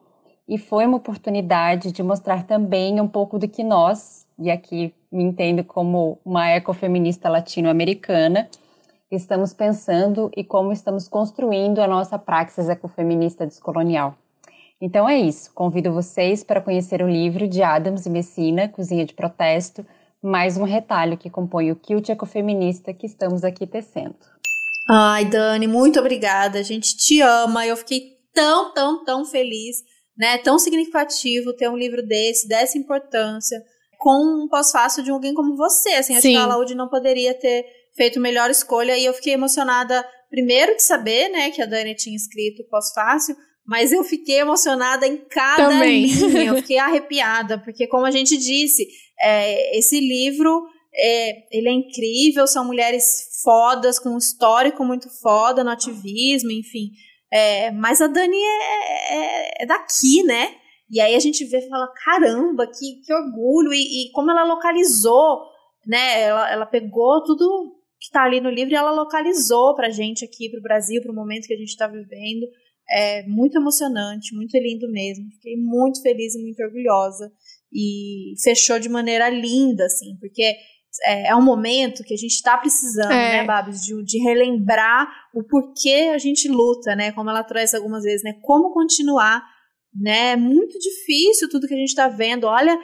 [0.49, 5.25] e foi uma oportunidade de mostrar também um pouco do que nós, e aqui me
[5.25, 8.49] entendo como uma ecofeminista latino-americana,
[9.11, 14.17] estamos pensando e como estamos construindo a nossa praxis ecofeminista descolonial.
[14.81, 15.53] Então é isso.
[15.55, 19.87] Convido vocês para conhecer o livro de Adams e Messina, Cozinha de Protesto,
[20.23, 24.17] mais um retalho que compõe o quilt ecofeminista que estamos aqui tecendo.
[24.89, 26.59] Ai, Dani, muito obrigada.
[26.59, 27.67] A gente te ama.
[27.67, 29.77] Eu fiquei tão, tão, tão feliz,
[30.17, 30.39] né?
[30.39, 33.61] Tão significativo ter um livro desse, dessa importância,
[33.99, 35.91] com um pós-fácil de alguém como você.
[35.91, 36.33] Assim, acho Sim.
[36.33, 37.65] que a Laude não poderia ter
[37.97, 38.97] feito melhor escolha.
[38.97, 43.35] E eu fiquei emocionada, primeiro, de saber, né, que a Dani tinha escrito pós-fácil,
[43.67, 46.07] mas eu fiquei emocionada em cada Também.
[46.07, 46.45] linha.
[46.45, 48.87] Eu fiquei arrepiada, porque, como a gente disse,
[49.21, 50.65] é, esse livro.
[50.99, 53.05] É, ele é incrível, são mulheres
[53.45, 56.89] fodas, com um histórico muito foda no ativismo, enfim.
[57.31, 60.55] É, mas a Dani é, é, é, daqui, né?
[60.91, 64.45] E aí a gente vê e fala, caramba, que, que orgulho, e, e como ela
[64.45, 65.43] localizou,
[65.87, 66.23] né?
[66.23, 67.76] Ela, ela pegou tudo
[68.17, 71.13] está ali no livro e ela localizou para a gente aqui, para o Brasil, para
[71.13, 72.47] o momento que a gente está vivendo.
[72.89, 75.29] É muito emocionante, muito lindo mesmo.
[75.33, 77.31] Fiquei muito feliz e muito orgulhosa.
[77.73, 80.57] E fechou de maneira linda, assim, porque
[81.05, 83.41] é, é um momento que a gente está precisando, é.
[83.41, 87.13] né, Babs, de, de, relembrar o porquê a gente luta, né?
[87.13, 88.35] Como ela traz algumas vezes, né?
[88.41, 89.43] Como continuar,
[89.95, 90.33] né?
[90.33, 92.47] É muito difícil tudo que a gente está vendo.
[92.47, 92.79] Olha,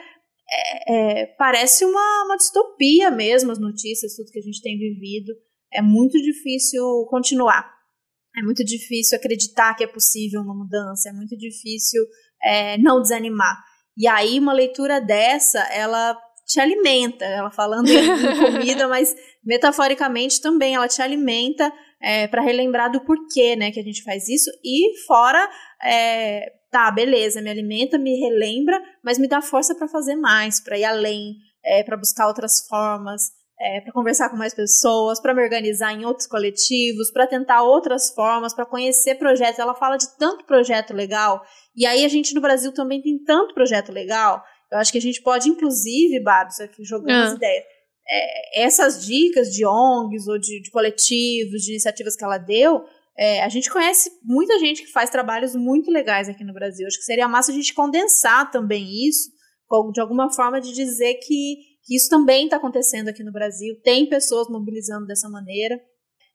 [0.49, 5.33] é, é, parece uma, uma distopia mesmo as notícias, tudo que a gente tem vivido.
[5.73, 7.71] É muito difícil continuar.
[8.37, 11.09] É muito difícil acreditar que é possível uma mudança.
[11.09, 12.03] É muito difícil
[12.43, 13.57] é, não desanimar.
[13.97, 16.17] E aí, uma leitura dessa, ela
[16.47, 17.25] te alimenta.
[17.25, 17.95] Ela falando em
[18.51, 21.71] comida, mas metaforicamente também, ela te alimenta
[22.01, 24.49] é, para relembrar do porquê, né, que a gente faz isso.
[24.63, 25.49] E fora,
[25.83, 30.77] é, tá, beleza, me alimenta, me relembra, mas me dá força para fazer mais, para
[30.77, 33.21] ir além, é, para buscar outras formas,
[33.59, 38.11] é, para conversar com mais pessoas, para me organizar em outros coletivos, para tentar outras
[38.13, 39.59] formas, para conhecer projetos.
[39.59, 41.43] Ela fala de tanto projeto legal.
[41.75, 44.43] E aí a gente no Brasil também tem tanto projeto legal.
[44.71, 47.23] Eu acho que a gente pode, inclusive, Babs, aqui jogando ah.
[47.25, 47.63] as ideias,
[48.09, 52.83] é, essas dicas de ONGs ou de, de, coletivos, de iniciativas que ela deu,
[53.17, 56.87] é, a gente conhece muita gente que faz trabalhos muito legais aqui no Brasil.
[56.87, 59.29] Acho que seria massa a gente condensar também isso,
[59.91, 63.79] de alguma forma de dizer que, que isso também está acontecendo aqui no Brasil.
[63.83, 65.79] Tem pessoas mobilizando dessa maneira,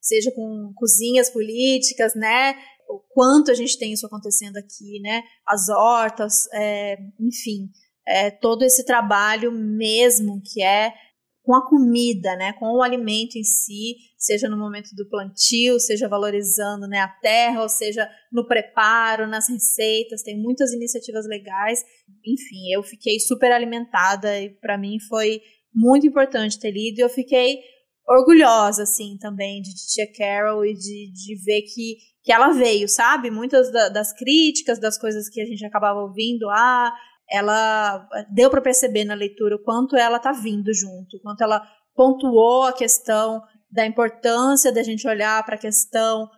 [0.01, 2.55] seja com cozinhas políticas, né?
[2.89, 5.23] O quanto a gente tem isso acontecendo aqui, né?
[5.47, 7.69] As hortas, é, enfim,
[8.07, 10.95] é, todo esse trabalho mesmo que é
[11.49, 16.07] com a comida, né, com o alimento em si, seja no momento do plantio, seja
[16.07, 21.83] valorizando né, a terra, ou seja no preparo, nas receitas, tem muitas iniciativas legais.
[22.23, 25.41] Enfim, eu fiquei super alimentada e para mim foi
[25.75, 27.61] muito importante ter lido e eu fiquei
[28.07, 33.31] orgulhosa, assim, também de Tia Carol e de, de ver que, que ela veio, sabe?
[33.31, 36.93] Muitas da, das críticas, das coisas que a gente acabava ouvindo, ah,
[37.31, 41.63] ela deu para perceber na leitura o quanto ela tá vindo junto, quanto ela
[41.95, 46.29] pontuou a questão da importância da gente olhar para a questão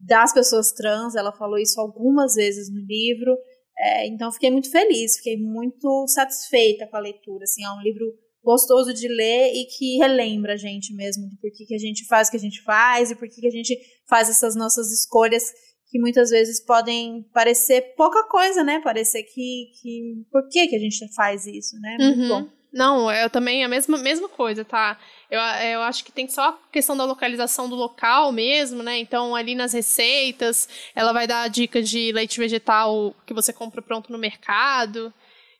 [0.00, 1.14] das pessoas trans.
[1.14, 3.36] Ela falou isso algumas vezes no livro.
[3.78, 7.44] É, então fiquei muito feliz, fiquei muito satisfeita com a leitura.
[7.44, 8.06] Assim, é um livro
[8.42, 12.26] gostoso de ler e que relembra a gente mesmo do porquê que a gente faz
[12.26, 13.78] o que a gente faz e porquê que a gente
[14.08, 15.44] faz essas nossas escolhas
[15.92, 18.80] que muitas vezes podem parecer pouca coisa, né?
[18.80, 21.96] Parecer que, que por que, que a gente faz isso, né?
[22.00, 22.28] Muito uhum.
[22.28, 22.48] bom.
[22.72, 24.98] Não, eu também a mesma, mesma coisa, tá?
[25.30, 28.98] Eu, eu acho que tem só a questão da localização do local mesmo, né?
[28.98, 34.10] Então, ali nas receitas, ela vai dar dicas de leite vegetal que você compra pronto
[34.10, 35.12] no mercado.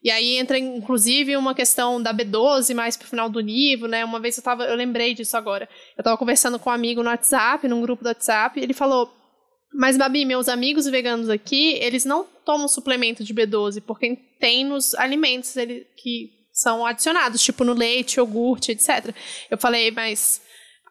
[0.03, 4.03] E aí entra, inclusive, uma questão da B12 mais pro final do livro, né?
[4.03, 5.68] Uma vez eu tava, eu lembrei disso agora.
[5.95, 9.12] Eu tava conversando com um amigo no WhatsApp, num grupo do WhatsApp, e ele falou:
[9.73, 14.95] mas, Babi, meus amigos veganos aqui, eles não tomam suplemento de B12, porque tem nos
[14.95, 19.14] alimentos ele, que são adicionados, tipo no leite, iogurte, etc.
[19.51, 20.43] Eu falei, mas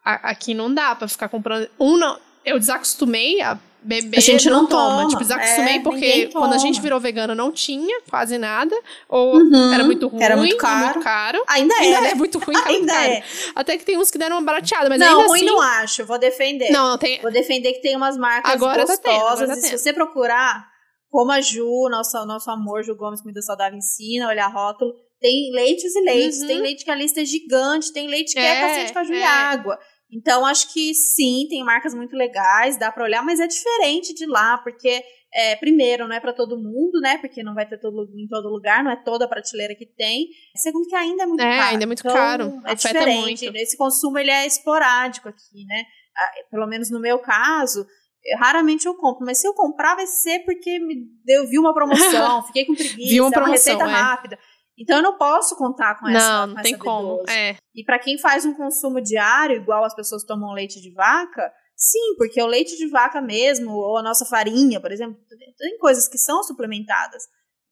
[0.04, 1.70] a, aqui não dá para ficar comprando.
[1.78, 4.18] Um, não, eu desacostumei a beber.
[4.18, 4.96] A gente não, não toma.
[4.96, 5.08] toma.
[5.08, 8.74] Tipo, desacostumei é, porque quando a gente virou vegano não tinha quase nada.
[9.08, 10.84] Ou uhum, era muito ruim, era muito caro.
[10.84, 11.44] Muito caro.
[11.48, 12.10] Ainda, ainda é.
[12.10, 13.20] é muito ruim, ainda é.
[13.20, 13.52] Caro.
[13.54, 15.46] Até que tem uns que deram uma barateada, mas não, ainda ruim assim...
[15.46, 16.70] não acho, vou defender.
[16.70, 17.20] Não, não tem.
[17.20, 19.00] Vou defender que tem umas marcas agora gostosas.
[19.00, 20.66] Tá tendo, agora tá se você procurar,
[21.10, 25.94] como a Ju, nosso, nosso amor, Ju Gomes, Comida Saudável ensina, olhar rótulo, tem leites
[25.94, 26.40] e leites.
[26.40, 26.46] Uhum.
[26.48, 29.18] Tem leite que a lista é gigante, tem leite que é, é cacete, caju é.
[29.18, 29.78] e água.
[30.12, 34.26] Então, acho que sim, tem marcas muito legais, dá para olhar, mas é diferente de
[34.26, 35.02] lá, porque,
[35.32, 37.16] é, primeiro, não é para todo mundo, né?
[37.16, 40.26] Porque não vai ter todo, em todo lugar, não é toda a prateleira que tem.
[40.54, 41.70] Segundo, que ainda é muito é, caro.
[41.70, 42.60] ainda é muito então, caro.
[42.66, 43.44] É diferente.
[43.44, 43.56] Muito.
[43.56, 45.84] Esse consumo ele é esporádico aqui, né?
[46.14, 47.86] Ah, pelo menos no meu caso,
[48.24, 51.74] eu, raramente eu compro, mas se eu comprar vai ser porque me deu, vi uma
[51.74, 53.86] promoção, fiquei com preguiça, vi uma, promoção, é uma receita é.
[53.86, 54.38] rápida.
[54.78, 57.22] Então eu não posso contar com essa Não, não tem como.
[57.28, 57.56] É.
[57.74, 62.16] E para quem faz um consumo diário, igual as pessoas tomam leite de vaca, sim,
[62.16, 65.16] porque o leite de vaca mesmo, ou a nossa farinha, por exemplo,
[65.58, 67.22] tem coisas que são suplementadas.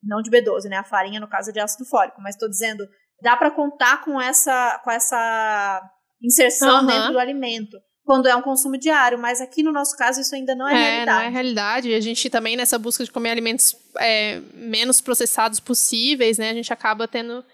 [0.03, 0.77] Não de B12, né?
[0.77, 2.21] A farinha, no caso, é de ácido fólico.
[2.23, 2.87] Mas estou dizendo,
[3.23, 5.83] dá para contar com essa, com essa
[6.23, 6.87] inserção uhum.
[6.87, 7.77] dentro do alimento
[8.11, 10.77] quando é um consumo diário, mas aqui no nosso caso isso ainda não é, é
[10.77, 11.19] realidade.
[11.21, 11.95] Não é realidade.
[11.95, 16.51] A gente também nessa busca de comer alimentos é, menos processados possíveis, né?
[16.51, 17.45] A gente acaba tendo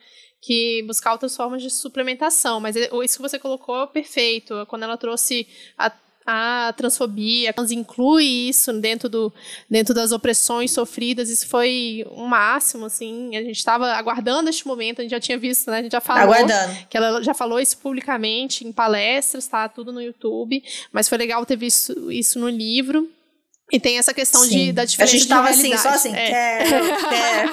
[0.41, 2.59] que buscar outras formas de suplementação.
[2.59, 4.65] Mas é, isso que você colocou é perfeito.
[4.67, 5.47] Quando ela trouxe
[5.77, 5.93] a
[6.27, 9.33] a transfobia, inclui isso dentro, do,
[9.71, 14.99] dentro das opressões sofridas, isso foi um máximo, assim, a gente estava aguardando este momento,
[14.99, 16.77] a gente já tinha visto, né, a gente já falou, aguardando.
[16.91, 21.47] que ela já falou isso publicamente, em palestras, tá, tudo no YouTube, mas foi legal
[21.47, 23.09] ter visto isso no livro,
[23.71, 26.29] e tem essa questão de, da diferença A gente tava assim, só assim, é.
[26.29, 27.53] quero, quero.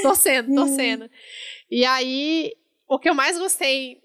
[0.02, 1.10] torcendo, torcendo.
[1.70, 2.52] E aí,
[2.88, 3.98] o que eu mais gostei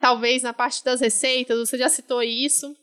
[0.00, 2.74] talvez na parte das receitas, você já citou isso,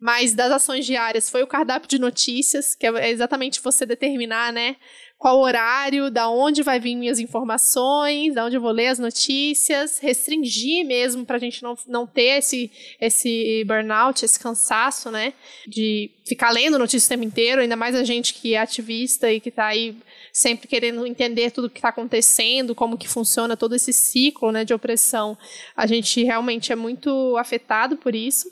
[0.00, 4.76] mas das ações diárias foi o cardápio de notícias, que é exatamente você determinar, né,
[5.16, 10.00] qual horário, da onde vai vir minhas informações, da onde eu vou ler as notícias,
[10.00, 12.68] restringir mesmo para a gente não, não ter esse,
[13.00, 15.32] esse burnout, esse cansaço, né,
[15.68, 19.38] de ficar lendo notícias o tempo inteiro, ainda mais a gente que é ativista e
[19.38, 19.96] que está aí
[20.32, 24.64] sempre querendo entender tudo o que está acontecendo, como que funciona todo esse ciclo né,
[24.64, 25.36] de opressão.
[25.76, 28.50] A gente realmente é muito afetado por isso.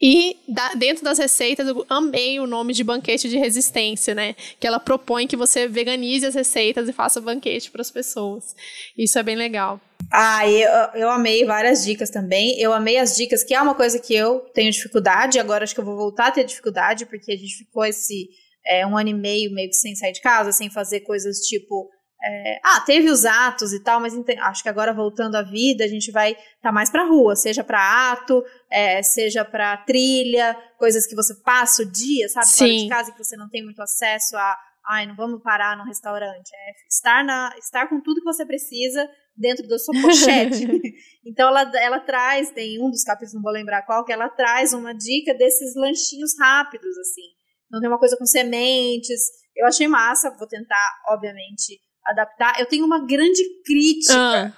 [0.00, 4.34] E da, dentro das receitas, eu amei o nome de banquete de resistência, né?
[4.58, 8.56] Que ela propõe que você veganize as receitas e faça banquete para as pessoas.
[8.98, 9.80] Isso é bem legal.
[10.10, 12.60] Ah, eu, eu amei várias dicas também.
[12.60, 15.38] Eu amei as dicas, que é uma coisa que eu tenho dificuldade.
[15.38, 18.28] Agora acho que eu vou voltar a ter dificuldade, porque a gente ficou esse
[18.66, 21.88] é, um ano e meio meio que sem sair de casa, sem fazer coisas tipo
[22.24, 25.88] é, ah, teve os atos e tal, mas acho que agora voltando à vida, a
[25.88, 31.04] gente vai estar tá mais pra rua, seja para ato, é, seja para trilha, coisas
[31.04, 32.56] que você passa o dia, sabe, Sim.
[32.56, 34.56] fora de casa, que você não tem muito acesso a,
[34.88, 36.50] ai, não vamos parar no restaurante.
[36.54, 40.64] É estar, na, estar com tudo que você precisa dentro da sua pochete.
[41.26, 44.72] então ela, ela traz, tem um dos capítulos, não vou lembrar qual, que ela traz
[44.72, 47.41] uma dica desses lanchinhos rápidos, assim.
[47.72, 49.18] Então tem uma coisa com sementes.
[49.56, 52.60] Eu achei massa, vou tentar, obviamente, adaptar.
[52.60, 54.14] Eu tenho uma grande crítica.
[54.14, 54.52] Ah.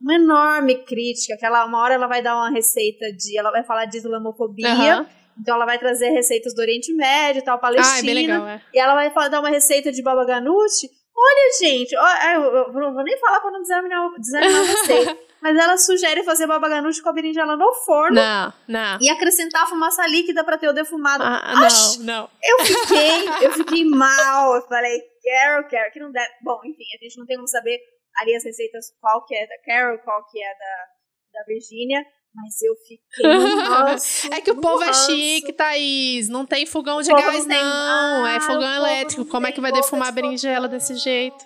[0.00, 1.36] Uma enorme crítica.
[1.36, 3.36] Que ela, uma hora ela vai dar uma receita de.
[3.36, 5.00] Ela vai falar de islamofobia.
[5.00, 5.06] Uhum.
[5.40, 7.96] Então ela vai trazer receitas do Oriente Médio, tal, Palestina.
[7.96, 8.62] Ah, é legal, é.
[8.72, 10.88] E ela vai dar uma receita de baba ganoush.
[11.22, 15.16] Olha, gente, ó, é, eu, eu não vou nem falar pra não desanimar, desanimar vocês.
[15.40, 18.16] Mas ela sugere fazer baba ganoush com a berinjela no forno.
[18.16, 18.98] Não, não.
[19.00, 21.24] E acrescentar fumaça líquida pra ter o defumado.
[21.24, 22.30] Ah, Oxi, não, não.
[22.42, 24.54] eu fiquei, eu fiquei mal.
[24.54, 26.30] Eu falei, Carol, Carol, que não deve.
[26.42, 27.78] Bom, enfim, a gente não tem como saber
[28.20, 32.04] ali as receitas, qual que é da Carol, qual que é da, da Virgínia.
[32.34, 33.00] Mas eu fiquei.
[34.36, 36.28] É que o povo é chique, Thaís.
[36.28, 38.24] Não tem fogão de gás, não tem- não.
[38.24, 39.24] Ah, é fogão elétrico.
[39.26, 41.44] Como é que vai defumar a berinjela desse jeito?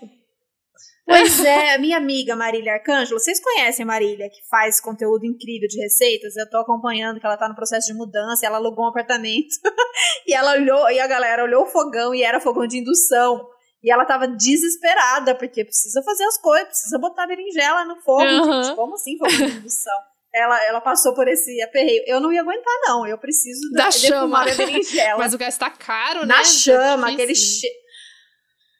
[1.06, 5.78] Pois é, minha amiga Marília Arcângelo, vocês conhecem a Marília, que faz conteúdo incrível de
[5.78, 6.34] receitas?
[6.34, 9.54] Eu tô acompanhando que ela tá no processo de mudança, ela alugou um apartamento.
[10.26, 13.46] e ela olhou, e a galera olhou o fogão e era fogão de indução.
[13.82, 18.22] E ela tava desesperada, porque precisa fazer as coisas, precisa botar berinjela no fogo.
[18.22, 18.62] Aham.
[18.62, 19.92] Gente, como assim fogão de indução?
[20.34, 22.02] Ela, ela passou por esse aperreio.
[22.06, 23.06] Eu não ia aguentar, não.
[23.06, 25.16] Eu preciso Da defumar chama.
[25.18, 26.26] Mas o gás tá caro, né?
[26.26, 27.76] Na chama, aquele cheiro.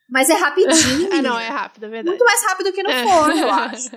[0.09, 2.09] Mas é rapidinho, Ah, não, é rápido, é verdade.
[2.09, 3.03] Muito mais rápido que no É.
[3.03, 3.89] forno, eu acho.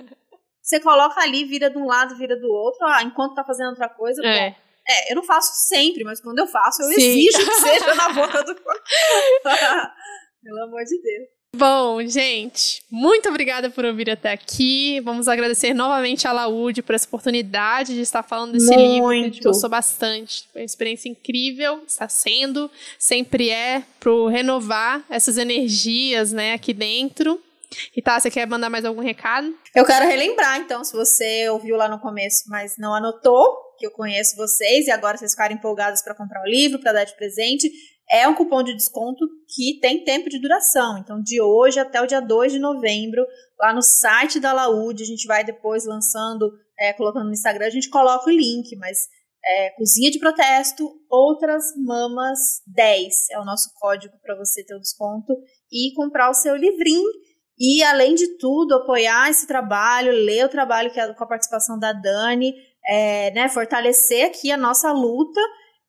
[0.61, 3.89] Você coloca ali, vira de um lado, vira do outro, ah, enquanto tá fazendo outra
[3.89, 4.25] coisa.
[4.25, 4.49] É.
[4.51, 4.55] Bom,
[4.87, 6.93] é, eu não faço sempre, mas quando eu faço, eu Sim.
[6.95, 8.81] exijo que seja na boca do forno.
[10.43, 11.27] Pelo amor de Deus.
[11.55, 15.01] Bom, gente, muito obrigada por ouvir até aqui.
[15.01, 19.23] Vamos agradecer novamente a Laúde por essa oportunidade de estar falando desse livro que a
[19.23, 19.49] gente Muito.
[19.49, 20.47] gostou bastante.
[20.53, 27.41] Foi uma experiência incrível, está sendo, sempre é, pro renovar essas energias, né, aqui dentro.
[27.95, 29.53] E tá, você quer mandar mais algum recado?
[29.75, 33.91] Eu quero relembrar, então, se você ouviu lá no começo, mas não anotou, que eu
[33.91, 37.71] conheço vocês e agora vocês ficarem empolgados para comprar o livro, para dar de presente,
[38.11, 40.97] é um cupom de desconto que tem tempo de duração.
[40.97, 43.25] Então, de hoje até o dia 2 de novembro,
[43.59, 47.71] lá no site da Laúde, a gente vai depois lançando, é, colocando no Instagram, a
[47.71, 49.07] gente coloca o link, mas
[49.45, 54.79] é, Cozinha de Protesto, Outras Mamas 10 é o nosso código para você ter o
[54.79, 55.33] desconto
[55.71, 57.09] e comprar o seu livrinho.
[57.57, 61.77] E, além de tudo, apoiar esse trabalho, ler o trabalho que é com a participação
[61.77, 62.53] da Dani,
[62.87, 65.41] é, né, fortalecer aqui a nossa luta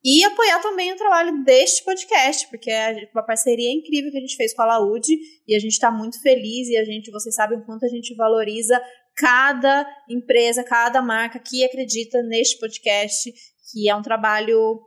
[0.03, 4.36] e apoiar também o trabalho deste podcast, porque é uma parceria incrível que a gente
[4.36, 5.14] fez com a Laude
[5.46, 8.14] e a gente está muito feliz e a gente, vocês sabem o quanto a gente
[8.14, 8.80] valoriza
[9.14, 13.30] cada empresa, cada marca que acredita neste podcast,
[13.70, 14.80] que é um trabalho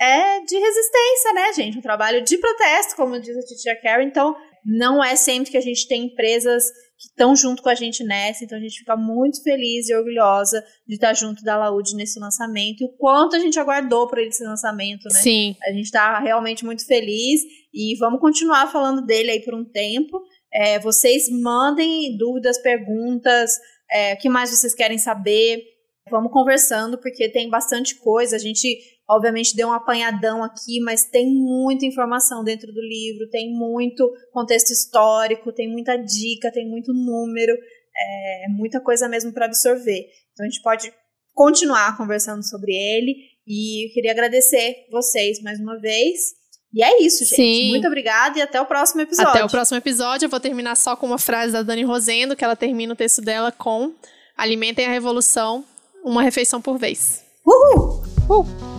[0.00, 1.78] é de resistência, né, gente?
[1.78, 4.06] Um trabalho de protesto, como diz a Titia Carrie.
[4.06, 6.64] Então, não é sempre que a gente tem empresas
[6.98, 10.64] que estão junto com a gente nessa, então a gente fica muito feliz e orgulhosa
[10.86, 14.42] de estar junto da Laude nesse lançamento e o quanto a gente aguardou por esse
[14.42, 15.20] lançamento, né?
[15.20, 15.56] Sim.
[15.64, 17.40] A gente está realmente muito feliz
[17.72, 20.20] e vamos continuar falando dele aí por um tempo.
[20.52, 23.52] É, vocês mandem dúvidas, perguntas,
[23.90, 25.62] é, o que mais vocês querem saber.
[26.10, 28.34] Vamos conversando, porque tem bastante coisa.
[28.34, 28.76] A gente,
[29.08, 34.70] obviamente, deu um apanhadão aqui, mas tem muita informação dentro do livro, tem muito contexto
[34.70, 40.06] histórico, tem muita dica, tem muito número, é muita coisa mesmo para absorver.
[40.32, 40.92] Então a gente pode
[41.34, 43.14] continuar conversando sobre ele.
[43.46, 46.36] E eu queria agradecer vocês mais uma vez.
[46.74, 47.36] E é isso, gente.
[47.36, 47.70] Sim.
[47.70, 49.30] Muito obrigada e até o próximo episódio.
[49.30, 50.26] Até o próximo episódio.
[50.26, 53.22] Eu vou terminar só com uma frase da Dani Rosendo, que ela termina o texto
[53.22, 53.94] dela com
[54.36, 55.64] Alimentem a revolução,
[56.04, 57.24] uma refeição por vez.
[57.46, 58.02] Uhul!
[58.28, 58.77] Uh!